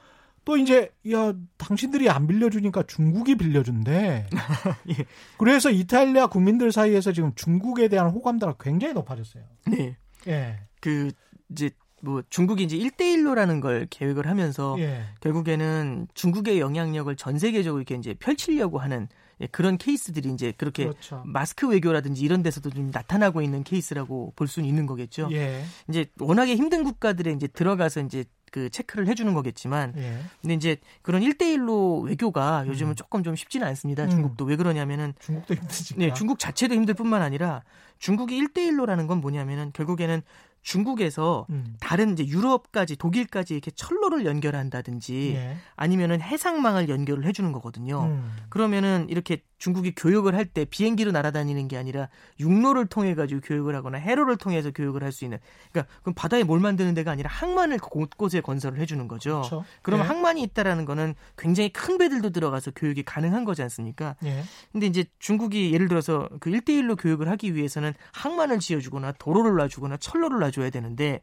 [0.45, 4.27] 또 이제 야 당신들이 안 빌려주니까 중국이 빌려준대.
[4.91, 4.95] 예.
[5.39, 9.45] 그래서 이탈리아 국민들 사이에서 지금 중국에 대한 호감도가 굉장히 높아졌어요.
[9.69, 9.97] 네.
[10.27, 10.59] 예.
[10.81, 11.13] 그
[11.51, 11.71] 이제
[12.03, 15.03] 뭐 중국이 이제 1대1로라는 걸 계획을 하면서 예.
[15.21, 19.17] 결국에는 중국의 영향력을 전 세계적으로 이렇게 이제 펼치려고 하는 예,
[19.51, 21.23] 그런 케이스들이 이제 그렇게 그렇죠.
[21.25, 25.29] 마스크 외교라든지 이런 데서도 좀 나타나고 있는 케이스라고 볼 수는 있는 거겠죠.
[25.33, 25.65] 예.
[25.89, 30.19] 이제 워낙에 힘든 국가들에 이제 들어가서 이제 그 체크를 해주는 거겠지만, 예.
[30.41, 32.95] 근데 이제 그런 1대1로 외교가 요즘은 음.
[32.97, 34.05] 조금 좀 쉽지는 않습니다.
[34.05, 34.11] 음.
[34.11, 35.95] 중국도 왜 그러냐면은 중국도 힘드니까.
[35.97, 37.63] 네, 중국 자체도 힘들 뿐만 아니라
[37.99, 40.23] 중국이 1대1로라는 건 뭐냐면은 결국에는
[40.63, 41.77] 중국에서 음.
[41.81, 45.57] 다른 이제 유럽까지 독일까지 이렇게 철로를 연결한다든지 예.
[45.77, 48.05] 아니면은 해상망을 연결을 해주는 거거든요.
[48.05, 48.37] 음.
[48.49, 52.09] 그러면은 이렇게 중국이 교육을 할 때 비행기로 날아다니는 게 아니라
[52.41, 55.39] 육로를 통해 가지고 교육을 하거나 해로를 통해서 교육을 할 수 있는
[55.71, 59.43] 그러니까 그럼 바다에 뭘 만드는 데가 아니라 항만을 곳곳에 건설을 해주는 거죠.
[59.43, 59.65] 그렇죠.
[59.83, 60.09] 그러면 예.
[60.09, 64.17] 항만이 있다라는 거는 굉장히 큰 배들도 들어가서 교육이 가능한 거지 않습니까?
[64.25, 64.43] 예.
[64.73, 70.41] 근데 이제 중국이 예를 들어서 그 1대1로 교육을 하기 위해서는 항만을 지어주거나 도로를 놔주거나 철로를
[70.41, 71.21] 놔줘야 되는데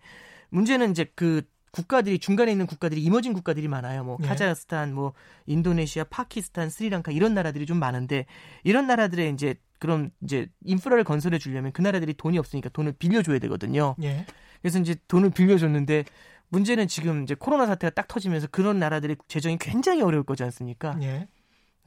[0.49, 1.41] 문제는 이제 그
[1.77, 4.03] 국가들이 중간에 있는 국가들이 이머징 국가들이 많아요.
[4.03, 4.27] 뭐 네.
[4.27, 5.13] 카자흐스탄, 뭐
[5.45, 8.25] 인도네시아, 파키스탄, 스리랑카 이런 나라들이 좀 많은데
[8.63, 13.95] 이런 나라들의 이제 그럼 이제 인프라를 건설해 주려면 그 나라들이 돈이 없으니까 돈을 빌려줘야 되거든요.
[14.01, 14.25] 예.
[14.61, 16.05] 그래서 이제 돈을 빌려줬는데
[16.49, 20.97] 문제는 지금 이제 코로나 사태가 딱 터지면서 그런 나라들의 재정이 굉장히 어려울 거지 않습니까?
[21.03, 21.27] 예.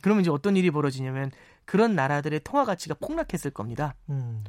[0.03, 1.33] 그러면 이제 어떤 일이 벌어지냐면
[1.65, 3.97] 그런 나라들의 통화 가치가 폭락했을 겁니다.
[4.09, 4.45] 음.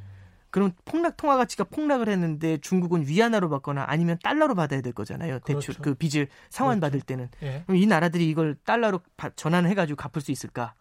[0.52, 5.39] 그럼 폭락 통화 가치가 폭락을 했는데 중국은 위안화로 받거나 아니면 달러로 받아야 될 거잖아요.
[5.39, 5.82] 대출 그렇죠.
[5.82, 7.06] 그 빚을 상환 받을 그렇죠.
[7.08, 7.64] 때는 예.
[7.66, 10.74] 그럼 이 나라들이 이걸 달러로 바- 전환해 가지고 갚을 수 있을까?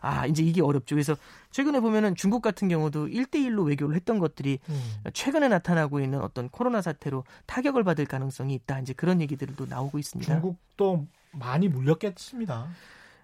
[0.00, 0.96] 아, 이제 이게 어렵죠.
[0.96, 1.16] 그래서
[1.52, 4.94] 최근에 보면은 중국 같은 경우도 1대1로 외교를 했던 것들이 음.
[5.14, 8.80] 최근에 나타나고 있는 어떤 코로나 사태로 타격을 받을 가능성이 있다.
[8.80, 10.32] 이제 그런 얘기들도 나오고 있습니다.
[10.34, 12.66] 중국도 많이 물렸겠습니다.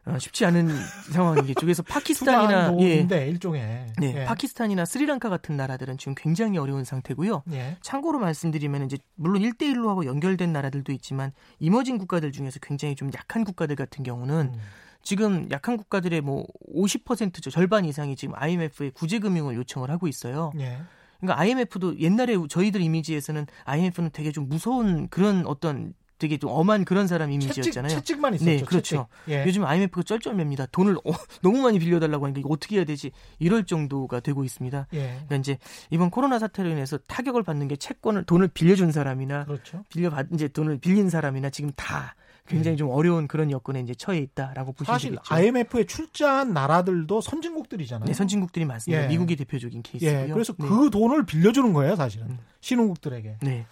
[0.08, 0.68] 어, 쉽지 않은
[1.12, 1.60] 상황이겠죠.
[1.60, 3.92] 그래서 파키스탄이나 예, 일종의.
[3.98, 4.24] 네, 예.
[4.24, 7.42] 파키스탄이나 스리랑카 같은 나라들은 지금 굉장히 어려운 상태고요.
[7.52, 7.76] 예.
[7.82, 13.44] 참고로 말씀드리면 이제 물론 1대1로 하고 연결된 나라들도 있지만 이머징 국가들 중에서 굉장히 좀 약한
[13.44, 14.60] 국가들 같은 경우는 음.
[15.02, 17.50] 지금 약한 국가들의 뭐 50%죠.
[17.50, 20.52] 절반 이상이 지금 IMF에 구제 금융을 요청을 하고 있어요.
[20.58, 20.78] 예.
[21.20, 27.06] 그러니까 IMF도 옛날에 저희들 이미지에서는 IMF는 되게 좀 무서운 그런 어떤 되게 좀 엄한 그런
[27.06, 27.90] 사람 채찍, 이미지였잖아요.
[27.90, 28.50] 채찍 만 있었죠.
[28.50, 29.08] 네, 그렇죠.
[29.26, 29.34] 채찍.
[29.34, 29.44] 예.
[29.46, 30.66] 요즘 IMF가 쩔쩔맵니다.
[30.66, 31.12] 돈을 어,
[31.42, 33.12] 너무 많이 빌려달라고 하니까 이거 어떻게 해야 되지?
[33.38, 34.86] 이럴 정도가 되고 있습니다.
[34.94, 34.98] 예.
[34.98, 35.58] 그러니까 이제
[35.90, 39.84] 이번 코로나 사태로 인해서 타격을 받는 게 채권을 돈을 빌려준 사람이나 그렇죠.
[39.88, 42.14] 빌려 받 이제 돈을 빌린 사람이나 지금 다
[42.48, 45.34] 굉장히 좀 어려운 그런 여건에 이제 처해 있다라고 보시면 사실 되겠죠.
[45.34, 48.06] IMF에 출자한 나라들도 선진국들이잖아요.
[48.06, 49.04] 네, 선진국들이 많습니다.
[49.04, 49.08] 예.
[49.08, 50.20] 미국이 대표적인 케이스고요.
[50.20, 50.28] 예.
[50.28, 50.66] 그래서 네.
[50.66, 52.26] 그 돈을 빌려주는 거예요, 사실은.
[52.30, 52.38] 음.
[52.60, 53.38] 신흥국들에게.
[53.42, 53.66] 네.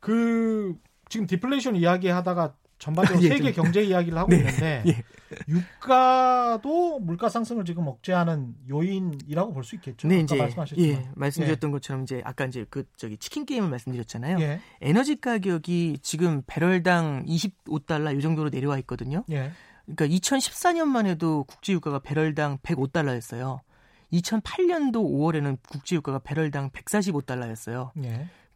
[0.00, 0.74] 그
[1.08, 4.36] 지금 디플레이션 이야기하다가 전반적으로 예, 세계 좀- 경제 이야기를 하고 네.
[4.38, 5.02] 있는데 예.
[5.48, 10.06] 유가도 물가 상승을 지금 억제하는 요인이라고 볼 수 있겠죠.
[10.08, 10.88] 네, 이제 말씀하셨지만.
[11.04, 14.38] 예, 말씀드렸던 것처럼 이제 아까 이제 그 저기 치킨 게임을 말씀드렸잖아요.
[14.40, 14.60] 예.
[14.82, 19.24] 에너지 가격이 지금 배럴당 25달러 이 정도로 내려와 있거든요.
[19.30, 19.52] 예.
[19.86, 23.60] 그러니까 2014년만 해도 국제 유가가 배럴당 105달러였어요.
[24.12, 27.90] 2008년도 5월에는 국제 유가가 배럴당 145달러였어요.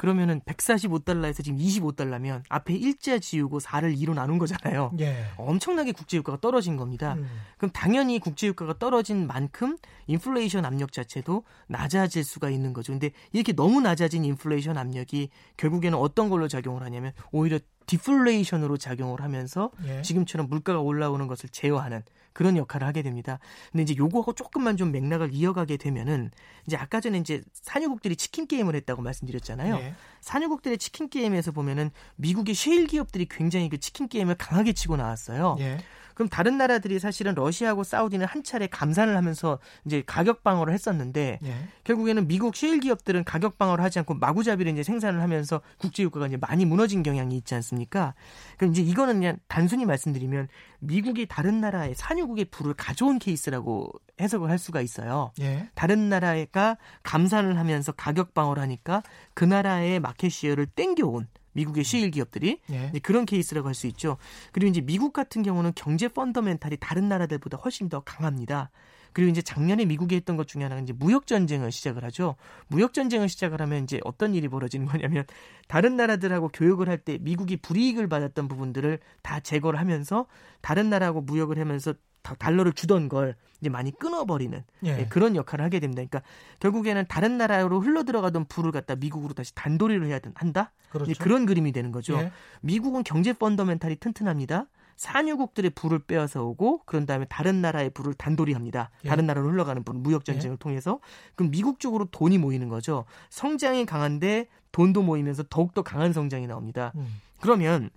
[0.00, 0.10] 예.
[0.10, 4.92] 그러면은 145달러에서 지금 25달러면 앞에 일자 지우고 4를 2로 나눈 거잖아요.
[4.98, 5.26] 예.
[5.36, 7.14] 엄청나게 국제유가가 떨어진 겁니다.
[7.14, 7.28] 음.
[7.58, 9.76] 그럼 당연히 국제유가가 떨어진 만큼
[10.06, 12.92] 인플레이션 압력 자체도 낮아질 수가 있는 거죠.
[12.92, 15.28] 근데 이렇게 너무 낮아진 인플레이션 압력이
[15.58, 20.02] 결국에는 어떤 걸로 작용을 하냐면 오히려 디플레이션으로 작용을 하면서 예.
[20.02, 23.38] 지금처럼 물가가 올라오는 것을 제어하는 그런 역할을 하게 됩니다.
[23.72, 26.30] 근데 이제 요거하고 조금만 좀 맥락을 이어가게 되면은
[26.66, 29.76] 이제 아까 전에 이제 산유국들이 치킨 게임을 했다고 말씀드렸잖아요.
[29.76, 29.94] 예.
[30.20, 35.56] 산유국들의 치킨 게임에서 보면은 미국의 셰일 기업들이 굉장히 그 치킨 게임을 강하게 치고 나왔어요.
[35.60, 35.78] 예.
[36.14, 41.54] 그럼 다른 나라들이 사실은 러시아하고 사우디는 한 차례 감산을 하면서 이제 가격 방어를 했었는데 예.
[41.84, 46.36] 결국에는 미국 셰일 기업들은 가격 방어를 하지 않고 마구잡이로 이제 생산을 하면서 국제 유가가 이제
[46.36, 48.14] 많이 무너진 경향이 있지 않습니까?
[48.56, 50.48] 그럼 이제 이거는 그냥 단순히 말씀드리면
[50.80, 55.32] 미국이 다른 나라의 산유국의 부를 가져온 케이스라고 해석을 할 수가 있어요.
[55.40, 55.68] 예.
[55.74, 59.02] 다른 나라가 감산을 하면서 가격 방어를 하니까
[59.34, 62.92] 그 나라의 마켓 시어를 땡겨온 미국의 시일 기업들이 예.
[63.02, 64.16] 그런 케이스라고 할 수 있죠.
[64.52, 68.70] 그리고 이제 미국 같은 경우는 경제 펀더멘탈이 다른 나라들보다 훨씬 더 강합니다.
[69.12, 72.36] 그리고 이제 작년에 미국이 했던 것 중에 하나가 이제 무역 전쟁을 시작을 하죠.
[72.68, 75.24] 무역 전쟁을 시작을 하면 이제 어떤 일이 벌어지는 거냐면
[75.66, 80.26] 다른 나라들하고 교역을 할 때 미국이 불이익을 받았던 부분들을 다 제거를 하면서
[80.60, 84.98] 다른 나라하고 무역을 하면서 다- 달러를 주던 걸 이제 많이 끊어버리는 예.
[85.00, 86.02] 예, 그런 역할을 하게 됩니다.
[86.02, 86.22] 그러니까
[86.60, 90.72] 결국에는 다른 나라로 흘러 들어가던 불을 갖다 미국으로 다시 단도리를 해야 된- 한다.
[90.90, 91.12] 그렇죠.
[91.22, 92.14] 그런 그림이 되는 거죠.
[92.18, 92.32] 예.
[92.62, 94.66] 미국은 경제 펀더멘탈이 튼튼합니다.
[94.96, 98.90] 산유국들의 부를 빼앗아 오고 그런 다음에 다른 나라의 부를 단돌이 합니다.
[99.04, 99.08] 예.
[99.08, 100.58] 다른 나라로 흘러가는 부 무역 전쟁을 예.
[100.58, 101.00] 통해서
[101.36, 103.06] 그럼 미국 쪽으로 돈이 모이는 거죠.
[103.30, 106.92] 성장이 강한데 돈도 모이면서 더욱더 강한 성장이 나옵니다.
[106.96, 107.20] 음.
[107.40, 107.88] 그러면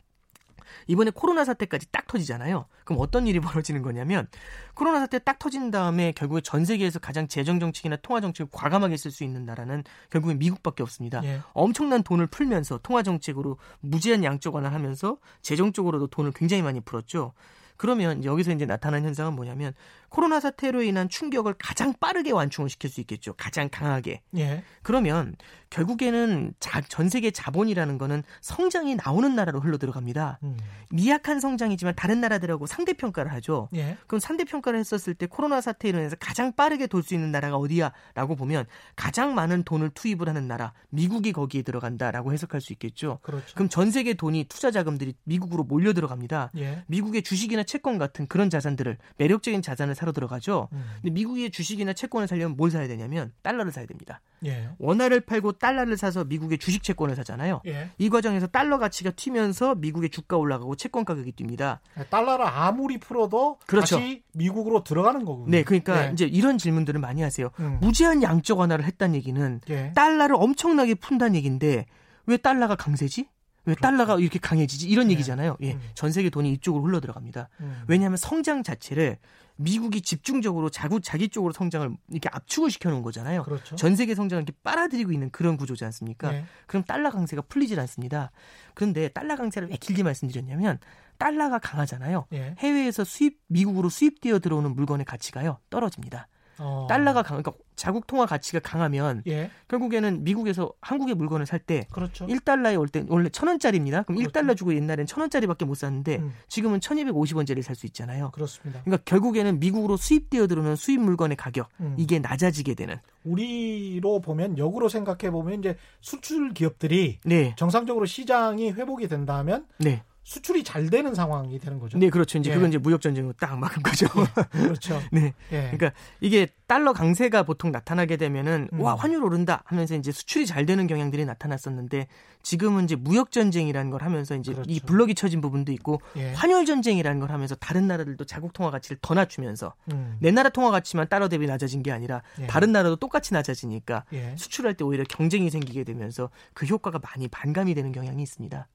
[0.87, 2.65] 이번에 코로나 사태까지 딱 터지잖아요.
[2.83, 4.27] 그럼 어떤 일이 벌어지는 거냐면
[4.73, 9.11] 코로나 사태 딱 터진 다음에 결국에 전 세계에서 가장 재정 정책이나 통화 정책을 과감하게 쓸
[9.11, 11.23] 수 있는 나라는 결국엔 미국밖에 없습니다.
[11.23, 11.41] 예.
[11.53, 17.33] 엄청난 돈을 풀면서 통화 정책으로 무제한 양적 완화하면서 재정적으로도 돈을 굉장히 많이 풀었죠.
[17.77, 19.73] 그러면 여기서 이제 나타난 현상은 뭐냐면
[20.13, 23.33] 코로나 사태로 인한 충격을 가장 빠르게 완충을 시킬 수 있겠죠.
[23.33, 24.21] 가장 강하게.
[24.37, 24.63] 예.
[24.83, 25.35] 그러면
[25.71, 30.37] 결국에는 자, 전 세계 자본이라는 거는 성장이 나오는 나라로 흘러 들어갑니다.
[30.43, 30.55] 음.
[30.91, 33.69] 미약한 성장이지만 다른 나라들하고 상대 평가를 하죠.
[33.73, 33.97] 예.
[34.05, 38.35] 그럼 상대 평가를 했었을 때 코로나 사태로 인해서 가장 빠르게 돌 수 있는 나라가 어디야라고
[38.35, 43.17] 보면 가장 많은 돈을 투입을 하는 나라 미국이 거기에 들어간다라고 해석할 수 있겠죠.
[43.23, 43.55] 그렇죠.
[43.55, 46.51] 그럼 전 세계 돈이 투자 자금들이 미국으로 몰려 들어갑니다.
[46.57, 46.83] 예.
[46.85, 50.67] 미국의 주식이나 채권 같은 그런 자산들을 매력적인 자산을 사러 들어가죠.
[50.73, 50.83] 음.
[50.95, 54.19] 근데 미국의 주식이나 채권을 사려면 뭘 사야 되냐면 달러를 사야 됩니다.
[54.45, 54.69] 예.
[54.77, 57.61] 원화를 팔고 달러를 사서 미국의 주식 채권을 사잖아요.
[57.67, 57.91] 예.
[57.97, 61.79] 이 과정에서 달러 가치가 튀면서 미국의 주가 올라가고 채권 가격이 뜁니다.
[62.09, 63.95] 달러를 아무리 풀어도 그렇죠.
[63.95, 65.49] 다시 미국으로 들어가는 거군요.
[65.49, 66.11] 네, 그러니까 예.
[66.11, 67.49] 이제 이런 질문들을 많이 하세요.
[67.61, 67.79] 음.
[67.79, 69.93] 무제한 양적 완화를 했다는 얘기는 예.
[69.95, 71.85] 달러를 엄청나게 푼다는 얘기인데
[72.25, 73.27] 왜 달러가 강세지?
[73.65, 73.81] 왜 그렇죠.
[73.81, 74.89] 달러가 이렇게 강해지지?
[74.89, 75.13] 이런 네.
[75.13, 75.55] 얘기잖아요.
[75.61, 75.73] 예.
[75.73, 75.81] 음.
[75.93, 77.47] 전 세계 돈이 이쪽으로 흘러 들어갑니다.
[77.61, 77.83] 음.
[77.87, 79.17] 왜냐하면 성장 자체를
[79.55, 83.43] 미국이 집중적으로 자구 자기 쪽으로 성장을 이렇게 압축을 시켜놓은 거잖아요.
[83.43, 83.75] 그렇죠.
[83.75, 86.31] 전 세계 성장을 이렇게 빨아들이고 있는 그런 구조지 않습니까?
[86.31, 86.45] 네.
[86.65, 88.31] 그럼 달러 강세가 풀리질 않습니다.
[88.73, 90.79] 그런데 달러 강세를 왜 길게 말씀드렸냐면
[91.17, 92.25] 달러가 강하잖아요.
[92.29, 92.55] 네.
[92.59, 96.27] 해외에서 수입 미국으로 수입되어 들어오는 물건의 가치가요 떨어집니다.
[96.59, 96.87] 어.
[96.89, 99.49] 달러가 강, 그러니까 자국 통화 가치가 강하면 예.
[99.67, 102.27] 결국에는 미국에서 한국의 물건을 살 때 그렇죠.
[102.27, 104.05] 1달러에 올 때 원래 1,000원짜리입니다.
[104.05, 104.29] 그럼 그렇죠.
[104.29, 106.33] 1달러 주고 옛날엔 1,000원짜리밖에 못 샀는데 음.
[106.47, 108.31] 지금은 1,250원짜리를 살수 있잖아요.
[108.31, 108.81] 그렇습니다.
[108.83, 111.95] 그러니까 결국에는 미국으로 수입되어 들어오는 수입 물건의 가격 음.
[111.97, 117.53] 이게 낮아지게 되는 우리로 보면 역으로 생각해 보면 이제 수출 기업들이 네.
[117.57, 120.03] 정상적으로 시장이 회복이 된다면 네.
[120.23, 121.97] 수출이 잘 되는 상황이 되는 거죠.
[121.97, 122.37] 네, 그렇죠.
[122.37, 122.55] 이제 예.
[122.55, 124.07] 그건 이제 무역 전쟁으로 딱 막은 거죠.
[124.55, 125.01] 예, 그렇죠.
[125.11, 125.33] 네.
[125.51, 125.71] 예.
[125.71, 128.79] 그러니까 이게 달러 강세가 보통 나타나게 되면은 음.
[128.79, 132.07] 와 환율 오른다 하면서 이제 수출이 잘 되는 경향들이 나타났었는데
[132.41, 134.71] 지금은 이제 무역 전쟁이라는 걸 하면서 이제 그렇죠.
[134.71, 136.31] 이 블럭이 쳐진 부분도 있고 예.
[136.33, 140.17] 환율 전쟁이라는 걸 하면서 다른 나라들도 자국 통화 가치를 더 낮추면서 음.
[140.19, 142.47] 내 나라 통화 가치만 달러 대비 낮아진 게 아니라 예.
[142.47, 144.35] 다른 나라도 똑같이 낮아지니까 예.
[144.37, 148.67] 수출할 때 오히려 경쟁이 생기게 되면서 그 효과가 많이 반감이 되는 경향이 있습니다.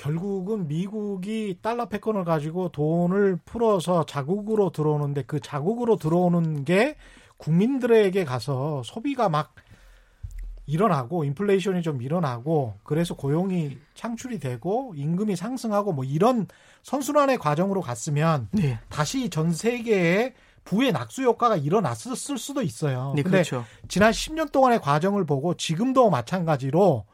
[0.00, 6.96] 결국은 미국이 달러 패권을 가지고 돈을 풀어서 자국으로 들어오는데 그 자국으로 들어오는 게
[7.36, 9.54] 국민들에게 가서 소비가 막
[10.64, 16.46] 일어나고 인플레이션이 좀 일어나고 그래서 고용이 창출이 되고 임금이 상승하고 뭐 이런
[16.82, 18.78] 선순환의 과정으로 갔으면 네.
[18.88, 20.32] 다시 전 세계에
[20.64, 23.12] 부의 낙수 효과가 일어났을 수도 있어요.
[23.16, 23.66] 네, 근데 그렇죠.
[23.86, 27.04] 지난 10년 동안의 과정을 보고 지금도 마찬가지로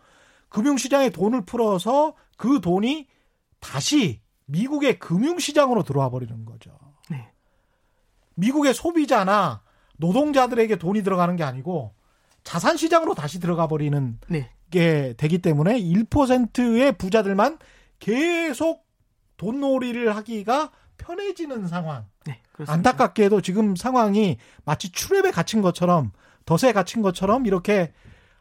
[0.51, 3.09] 금융시장에 돈을 풀어서 그 돈이
[3.61, 6.78] 다시 미국의 금융시장으로 들어와 버리는 거죠.
[7.11, 7.30] 네.
[8.34, 9.62] 미국의 소비자나
[9.99, 11.95] 노동자들에게 돈이 들어가는 게 아니고
[12.45, 14.51] 자산 시장으로 다시 들어가 버리는 네.
[14.70, 17.59] 게 되기 때문에 1%의 부자들만
[17.99, 18.87] 계속
[19.37, 22.07] 돈놀이를 하기가 편해지는 상황.
[22.24, 26.12] 네, 안타깝게도 지금 상황이 마치 트랩에 갇힌 것처럼
[26.45, 27.93] 덫에 갇힌 것처럼 이렇게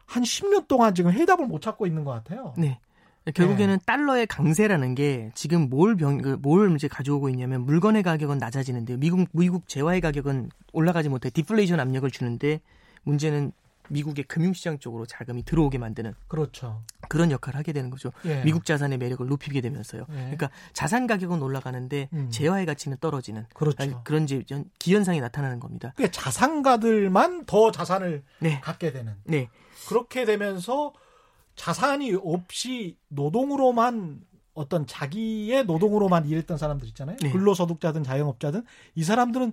[0.05, 2.53] 한 10년 동안 지금 해답을 못 찾고 있는 것 같아요.
[2.57, 2.79] 네.
[3.33, 3.85] 결국에는 네.
[3.85, 9.67] 달러의 강세라는 게 지금 뭘 병, 그뭘 이제 가져오고 있냐면 물건의 가격은 낮아지는데 미국, 미국
[9.67, 12.61] 재화의 가격은 올라가지 못해 디플레이션 압력을 주는데
[13.03, 13.51] 문제는
[13.89, 16.81] 미국의 금융시장 쪽으로 자금이 들어오게 만드는 그렇죠.
[17.07, 18.11] 그런 역할을 하게 되는 거죠.
[18.25, 18.41] 예.
[18.43, 20.05] 미국 자산의 매력을 높이게 되면서요.
[20.09, 20.15] 예.
[20.15, 22.29] 그러니까 자산 가격은 올라가는데 음.
[22.31, 24.01] 재화의 가치는 떨어지는 그렇죠.
[24.03, 24.27] 그런
[24.79, 25.93] 기현상이 나타나는 겁니다.
[25.95, 28.59] 그게 자산가들만 더 자산을 네.
[28.61, 29.13] 갖게 되는.
[29.23, 29.49] 네.
[29.87, 30.93] 그렇게 되면서
[31.55, 34.21] 자산이 없이 노동으로만
[34.53, 37.17] 어떤 자기의 노동으로만 일했던 사람들 있잖아요.
[37.21, 37.31] 네.
[37.31, 38.63] 근로소득자든 자영업자든
[38.95, 39.51] 이 사람들은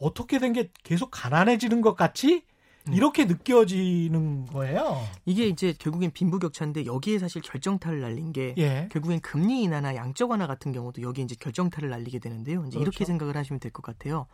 [0.00, 2.42] 어떻게 된 게 계속 가난해지는 것 같이
[2.88, 2.92] 음.
[2.92, 5.00] 이렇게 느껴지는 거예요.
[5.24, 8.88] 이게 이제 결국엔 빈부격차인데 여기에 사실 결정타를 날린 게 예.
[8.92, 12.60] 결국엔 금리 인하나 양적 완화 같은 경우도 여기에 이제 결정타를 날리게 되는데요.
[12.66, 12.80] 이제 그렇죠.
[12.82, 14.26] 이렇게 생각을 하시면 될 것 같아요.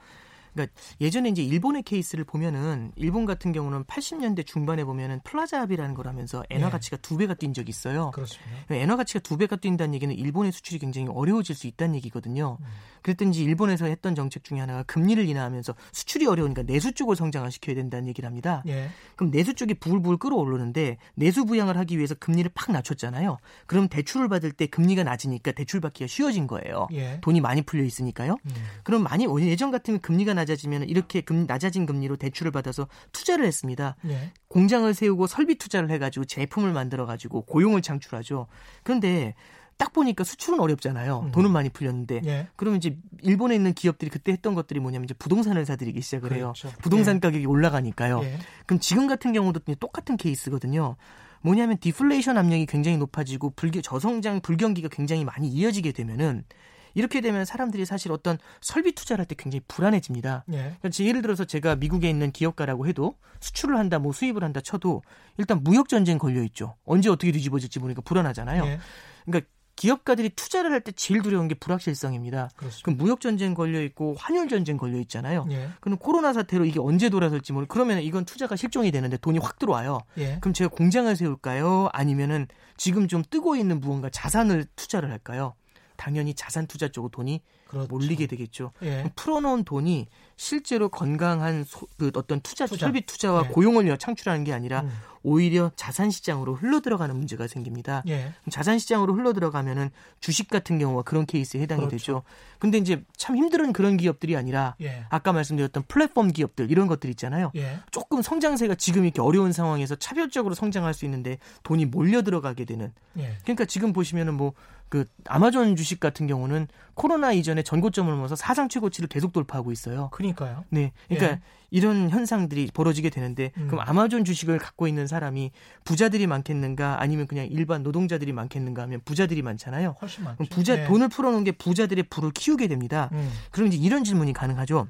[0.53, 6.09] 그러니까 예전에 이제 일본의 케이스를 보면은 일본 같은 경우는 80년대 중반에 보면은 플라자 합의라는 걸
[6.09, 6.70] 하면서 엔화 예.
[6.70, 8.11] 가치가 두 배가 뛴 적이 있어요.
[8.12, 8.51] 그렇습니다.
[8.70, 12.59] 엔화 가치가 두 배가 뛴다는 얘기는 일본의 수출이 굉장히 어려워질 수 있다는 얘기거든요.
[12.61, 12.66] 음.
[13.02, 18.09] 그랬더니 일본에서 했던 정책 중에 하나가 금리를 인하하면서 수출이 어려우니까 내수 쪽을 성장을 시켜야 된다는
[18.09, 18.62] 얘기를 합니다.
[18.66, 18.90] 예.
[19.16, 23.38] 그럼 내수 쪽이 부글부글 끓어오르는데 내수 부양을 하기 위해서 금리를 팍 낮췄잖아요.
[23.66, 26.88] 그럼 대출을 받을 때 금리가 낮으니까 대출 받기가 쉬워진 거예요.
[26.92, 27.18] 예.
[27.20, 28.36] 돈이 많이 풀려 있으니까요.
[28.44, 28.51] 음.
[28.82, 33.96] 그럼 많이 예전 같으면 금리가 낮아지면 이렇게 금, 낮아진 금리로 대출을 받아서 투자를 했습니다.
[34.07, 34.32] 예.
[34.48, 38.48] 공장을 세우고 설비 투자를 해가지고 제품을 만들어가지고 고용을 창출하죠.
[38.82, 39.34] 그런데
[39.80, 41.20] 딱 보니까 수출은 어렵잖아요.
[41.20, 41.30] 음.
[41.32, 42.20] 돈은 많이 풀렸는데.
[42.26, 42.48] 예.
[42.54, 46.52] 그러면 이제 일본에 있는 기업들이 그때 했던 것들이 뭐냐면 이제 부동산을 사들이기 시작을 해요.
[46.54, 46.76] 그렇죠.
[46.82, 47.20] 부동산 예.
[47.20, 48.20] 가격이 올라가니까요.
[48.22, 48.38] 예.
[48.66, 50.96] 그럼 지금 같은 경우도 똑같은 케이스거든요.
[51.40, 56.44] 뭐냐면 디플레이션 압력이 굉장히 높아지고 불교 저성장 불경기가 굉장히 많이 이어지게 되면은
[56.92, 60.44] 이렇게 되면 사람들이 사실 어떤 설비 투자를 할 때 굉장히 불안해집니다.
[60.52, 60.76] 예.
[60.80, 65.02] 그러니까 예를 들어서 제가 미국에 있는 기업가라고 해도 수출을 한다, 뭐 수입을 한다 쳐도
[65.38, 66.76] 일단 무역 전쟁 걸려 있죠.
[66.84, 68.66] 언제 어떻게 뒤집어질지 모르니까 불안하잖아요.
[68.66, 68.78] 예.
[69.24, 69.48] 그러니까
[69.80, 72.50] 기업가들이 투자를 할 때 제일 두려운 게 불확실성입니다.
[72.54, 72.84] 그렇습니다.
[72.84, 75.46] 그럼 무역 전쟁 걸려 있고 환율 전쟁 걸려 있잖아요.
[75.50, 75.70] 예.
[75.80, 77.64] 그럼 코로나 사태로 이게 언제 돌아설지 모르.
[77.66, 80.00] 그러면 이건 투자가 실종이 되는데 돈이 확 들어와요.
[80.18, 80.36] 예.
[80.40, 81.88] 그럼 제가 공장을 세울까요?
[81.94, 85.54] 아니면은 지금 좀 뜨고 있는 무언가 자산을 투자를 할까요?
[85.96, 87.88] 당연히 자산 투자 쪽으로 돈이 그렇죠.
[87.88, 88.72] 몰리게 되겠죠.
[88.82, 89.10] 예.
[89.16, 92.86] 풀어놓은 돈이 실제로 건강한 소, 그 어떤 투자, 투자.
[92.86, 93.48] 설비 투자와 예.
[93.52, 94.90] 고용을 창출하는 게 아니라 음.
[95.22, 98.02] 오히려 자산 시장으로 흘러 들어가는 문제가 생깁니다.
[98.08, 98.32] 예.
[98.50, 99.90] 자산 시장으로 흘러 들어가면은
[100.20, 101.96] 주식 같은 경우가 그런 케이스에 해당이 그렇죠.
[101.96, 102.22] 되죠.
[102.58, 105.04] 근데 이제 참 힘든 그런 기업들이 아니라 예.
[105.10, 107.50] 아까 말씀드렸던 플랫폼 기업들 이런 것들 있잖아요.
[107.56, 107.78] 예.
[107.90, 112.92] 조금 성장세가 지금 이렇게 어려운 상황에서 차별적으로 성장할 수 있는데 돈이 몰려 들어가게 되는.
[113.18, 113.36] 예.
[113.42, 114.54] 그러니까 지금 보시면은 뭐
[114.90, 120.10] 그 아마존 주식 같은 경우는 코로나 이전에 전고점을 넘어서 사상 최고치를 계속 돌파하고 있어요.
[120.12, 120.64] 그러니까요.
[120.68, 120.92] 네.
[121.08, 121.40] 그러니까 예.
[121.70, 123.68] 이런 현상들이 벌어지게 되는데 음.
[123.68, 125.52] 그럼 아마존 주식을 갖고 있는 사람이
[125.84, 129.96] 부자들이 많겠는가 아니면 그냥 일반 노동자들이 많겠는가 하면 부자들이 많잖아요.
[130.00, 130.44] 훨씬 많죠.
[130.50, 130.84] 부자 예.
[130.86, 133.08] 돈을 풀어놓은 게 부자들의 부를 키우게 됩니다.
[133.12, 133.30] 음.
[133.50, 134.88] 그럼 이제 이런 질문이 가능하죠.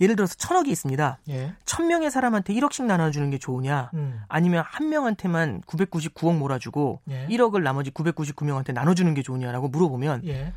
[0.00, 1.18] 예를 들어서 천억이 있습니다.
[1.28, 1.54] 예.
[1.64, 3.90] 천 명의 사람한테 1억씩 나눠주는 게 좋으냐?
[3.94, 4.20] 음.
[4.28, 7.26] 아니면 한 명한테만 999억 몰아주고 예.
[7.28, 10.52] 1억을 나머지 999명한테 나눠주는 게 좋으냐라고 물어보면 예.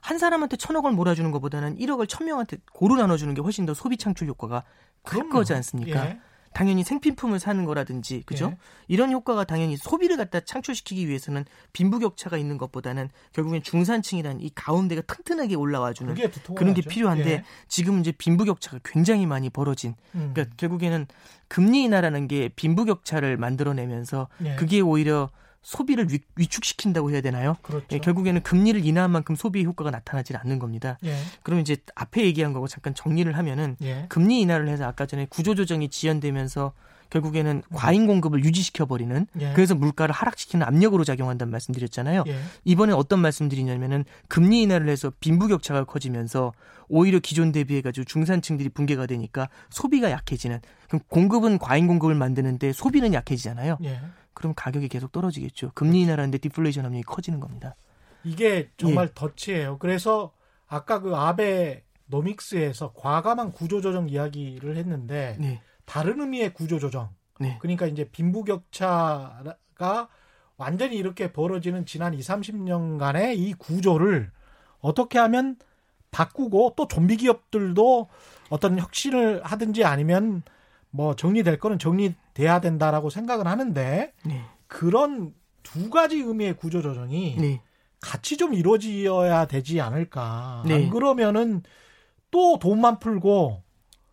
[0.00, 3.96] 한 사람한테 천억 을 몰아주는 것보다는 1억을 천 명한테 고루 나눠주는 게 훨씬 더 소비
[3.96, 4.64] 창출 효과가
[5.02, 5.28] 클.
[5.28, 6.06] 거지 않습니까?
[6.06, 6.20] 예.
[6.52, 8.48] 당연히 생필품을 사는 거라든지 그죠?
[8.52, 8.58] 예.
[8.88, 15.54] 이런 효과가 당연히 소비를 갖다 창출시키기 위해서는 빈부격차가 있는 것보다는 결국엔 중산층이란 이 가운데가 튼튼하게
[15.54, 16.12] 올라와주는.
[16.56, 17.44] 그런 게 필요한데 예.
[17.68, 20.32] 지금 이제 빈부격차가 굉장히 많이 벌어진 음.
[20.34, 21.06] 그러니까 결국에는
[21.46, 24.56] 금리 인하라는 게 빈부격차를 만들어내면서 예.
[24.56, 25.30] 그게 오히려
[25.62, 27.56] 소비를 위, 위축시킨다고 해야 되나요?
[27.62, 27.86] 그렇죠.
[27.92, 30.98] 예, 결국에는 금리를 인하한 만큼 소비 효과가 나타나질 않는 겁니다.
[31.04, 31.16] 예.
[31.42, 34.06] 그럼 이제 앞에 얘기한 거고 잠깐 정리를 하면은 예.
[34.08, 36.72] 금리 인하를 해서 아까 전에 구조조정이 지연되면서
[37.10, 39.52] 결국에는 과잉 공급을 유지시켜 버리는 예.
[39.52, 42.24] 그래서 물가를 하락시키는 압력으로 작용한다는 말씀드렸잖아요.
[42.28, 42.40] 예.
[42.64, 46.52] 이번에 어떤 말씀드리냐면은 금리 인하를 해서 빈부격차가 커지면서
[46.88, 53.12] 오히려 기존 대비해 가지고 중산층들이 붕괴가 되니까 소비가 약해지는 그럼 공급은 과잉 공급을 만드는데 소비는
[53.12, 53.78] 약해지잖아요.
[53.84, 54.00] 예.
[54.34, 55.72] 그럼 가격이 계속 떨어지겠죠.
[55.74, 57.76] 금리 인하라는데 디플레이션 압력이 커지는 겁니다.
[58.24, 59.12] 이게 정말 예.
[59.14, 59.78] 덧치예요.
[59.78, 60.32] 그래서
[60.66, 65.62] 아까 그 아베 노믹스에서 과감한 구조조정 이야기를 했는데 네.
[65.84, 67.10] 다른 의미의 구조조정.
[67.38, 67.56] 네.
[67.60, 70.08] 그러니까 이제 빈부격차가
[70.56, 74.30] 완전히 이렇게 벌어지는 지난 2, 30년간의 이 구조를
[74.80, 75.56] 어떻게 하면
[76.10, 78.08] 바꾸고 또 좀비 기업들도
[78.50, 80.42] 어떤 혁신을 하든지 아니면
[80.90, 84.44] 뭐 정리될 거는 정리돼야 된다라고 생각을 하는데 네.
[84.66, 87.62] 그런 두 가지 의미의 구조 조정이 네.
[88.00, 90.64] 같이 좀 이루어져야 되지 않을까.
[90.66, 90.74] 네.
[90.74, 91.62] 안 그러면은
[92.30, 93.62] 또 돈만 풀고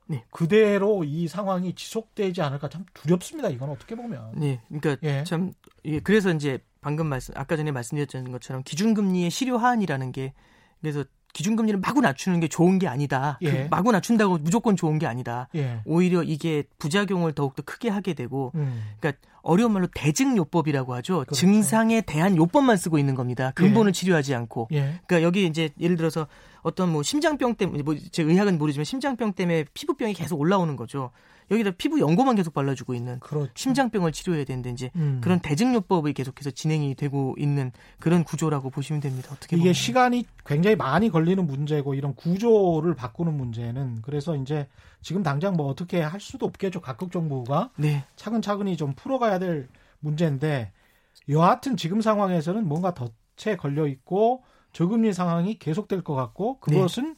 [0.07, 0.23] 네.
[0.31, 3.49] 그대로 이 상황이 지속되지 않을까 참 두렵습니다.
[3.49, 4.33] 이건 어떻게 보면.
[4.35, 4.61] 네.
[4.67, 5.23] 그러니까 예.
[5.23, 5.53] 참
[5.85, 10.33] 예, 그래서 이제 방금 말씀 아까 전에 말씀드렸던 것처럼 기준금리의 실효 하한이라는 게
[10.81, 11.03] 그래서
[11.33, 13.37] 기준금리를 마구 낮추는 게 좋은 게 아니다.
[13.41, 13.51] 예.
[13.51, 15.49] 그 마구 낮춘다고 무조건 좋은 게 아니다.
[15.55, 15.81] 예.
[15.85, 18.81] 오히려 이게 부작용을 더욱더 크게 하게 되고 음.
[18.99, 21.15] 그러니까 어려운 말로 대증요법이라고 하죠.
[21.19, 21.35] 그렇죠.
[21.35, 23.51] 증상에 대한 요법만 쓰고 있는 겁니다.
[23.55, 24.67] 근본을 치료하지 않고.
[24.73, 24.99] 예.
[25.07, 26.27] 그러니까 여기 이제 예를 들어서
[26.63, 31.11] 어떤 뭐 심장병 때문에 뭐 제 의학은 모르지만 심장병 때문에 피부병이 계속 올라오는 거죠.
[31.49, 33.51] 여기다 피부 연고만 계속 발라주고 있는 그렇죠.
[33.55, 35.21] 심장병을 치료해야 이제 음.
[35.23, 39.29] 그런 대증요법이 계속해서 진행이 되고 있는 그런 구조라고 보시면 됩니다.
[39.31, 39.73] 어떻게 이게 보면.
[39.73, 44.67] 시간이 굉장히 많이 걸리는 문제고 이런 구조를 바꾸는 문제는 그래서 이제
[45.01, 46.81] 지금 당장 뭐 어떻게 할 수도 없겠죠.
[46.81, 49.69] 각국 정부가 네, 차근차근히 좀 풀어가야 될
[49.99, 50.71] 문제인데
[51.29, 54.43] 여하튼 지금 상황에서는 뭔가 덫에 걸려 있고
[54.73, 57.15] 저금리 상황이 계속될 것 같고 그것은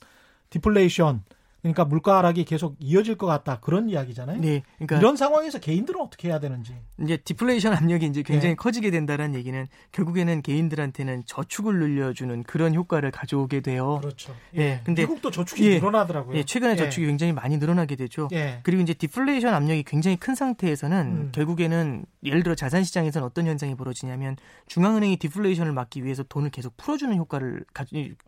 [0.49, 1.23] 디플레이션
[1.61, 4.39] 그러니까 물가 하락이 계속 이어질 것 같다 그런 이야기잖아요.
[4.39, 6.75] 네, 그러니까 이런 상황에서 개인들은 어떻게 해야 되는지.
[7.01, 8.55] 이제 디플레이션 압력이 이제 굉장히 예.
[8.55, 13.99] 커지게 된다는 얘기는 결국에는 개인들한테는 저축을 늘려주는 그런 효과를 가져오게 돼요.
[14.01, 14.35] 그렇죠.
[14.55, 15.79] 예, 근데 미국도 저축이 예.
[15.79, 16.37] 늘어나더라고요.
[16.37, 18.29] 예, 최근에 저축이 굉장히 많이 늘어나게 되죠.
[18.31, 18.59] 예.
[18.63, 21.29] 그리고 이제 디플레이션 압력이 굉장히 큰 상태에서는 음.
[21.33, 24.37] 결국에는 예를 들어 자산 시장에서는 어떤 현상이 벌어지냐면
[24.67, 27.65] 중앙은행이 디플레이션을 막기 위해서 돈을 계속 풀어주는 효과를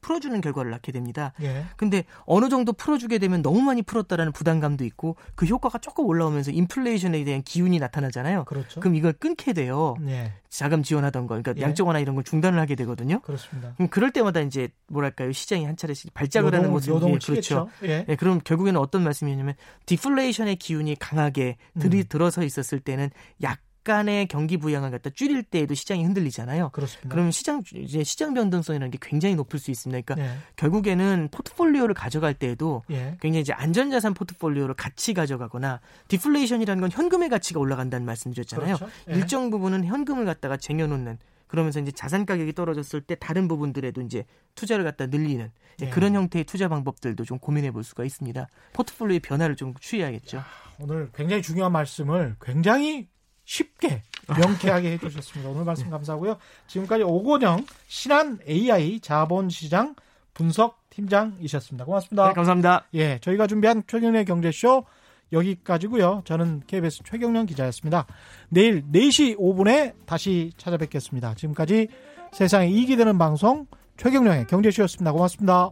[0.01, 1.33] 풀어주는 결과를 낳게 됩니다.
[1.41, 1.65] 예.
[1.77, 7.23] 근데 어느 정도 풀어주게 되면 너무 많이 풀었다라는 부담감도 있고 그 효과가 조금 올라오면서 인플레이션에
[7.23, 8.43] 대한 기운이 나타나잖아요.
[8.43, 8.81] 그렇죠.
[8.81, 9.95] 그럼 이걸 끊게 돼요.
[10.07, 10.33] 예.
[10.49, 11.61] 자금 지원하던 거, 그러니까 예.
[11.61, 13.21] 양적 완화 이런 걸 중단을 하게 되거든요.
[13.21, 13.73] 그렇습니다.
[13.77, 17.69] 그럼 그럴 때마다 이제 뭐랄까요 시장이 한 차례씩 발작을 하는 요동을, 모습이 요동을 예, 그렇죠.
[17.83, 18.05] 예.
[18.09, 19.55] 예, 그럼 결국에는 어떤 말씀이냐면
[19.85, 22.03] 디플레이션의 기운이 강하게 들이 음.
[22.09, 23.11] 들어서 있었을 때는
[23.43, 26.69] 약간의 경기 부양을 갖다 줄일 때에도 시장이 흔들리잖아요.
[26.69, 27.09] 그렇습니다.
[27.09, 30.01] 그러면 시장 이제 시장 변동성이라는 게 굉장히 높을 수 있습니다.
[30.01, 30.37] 그러니까 예.
[30.55, 33.17] 결국에는 포트폴리오를 가져갈 때에도 예.
[33.19, 35.79] 굉장히 이제 안전자산 포트폴리오를 같이 가져가거나
[36.09, 38.75] 디플레이션이라는 건 현금의 가치가 올라간다는 말씀드렸잖아요.
[38.75, 38.93] 그렇죠.
[39.09, 39.15] 예.
[39.15, 41.17] 일정 부분은 현금을 갖다가 쟁여놓는
[41.47, 44.23] 그러면서 이제 자산 가격이 떨어졌을 때 다른 부분들에도 이제
[44.55, 45.51] 투자를 갖다 늘리는
[45.81, 45.89] 예, 예.
[45.89, 48.47] 그런 형태의 투자 방법들도 좀 고민해 볼 수가 있습니다.
[48.73, 50.43] 포트폴리오의 변화를 좀 취해야겠죠.
[50.79, 53.09] 오늘 굉장히 중요한 말씀을 굉장히
[53.51, 55.51] 쉽게 명쾌하게 해주셨습니다.
[55.51, 56.37] 오늘 말씀 감사하고요.
[56.67, 59.95] 지금까지 오건영 신한 AI 자본시장
[60.33, 61.83] 분석 팀장이셨습니다.
[61.83, 62.29] 고맙습니다.
[62.29, 62.85] 네, 감사합니다.
[62.93, 64.85] 예, 저희가 준비한 최경련의 경제쇼
[65.33, 66.21] 여기까지고요.
[66.25, 68.05] 저는 KBS 최경련 기자였습니다.
[68.49, 71.35] 내일 4시 5분에 다시 찾아뵙겠습니다.
[71.35, 71.89] 지금까지
[72.31, 75.11] 세상에 이익이 되는 방송 최경련의 경제쇼였습니다.
[75.11, 75.71] 고맙습니다.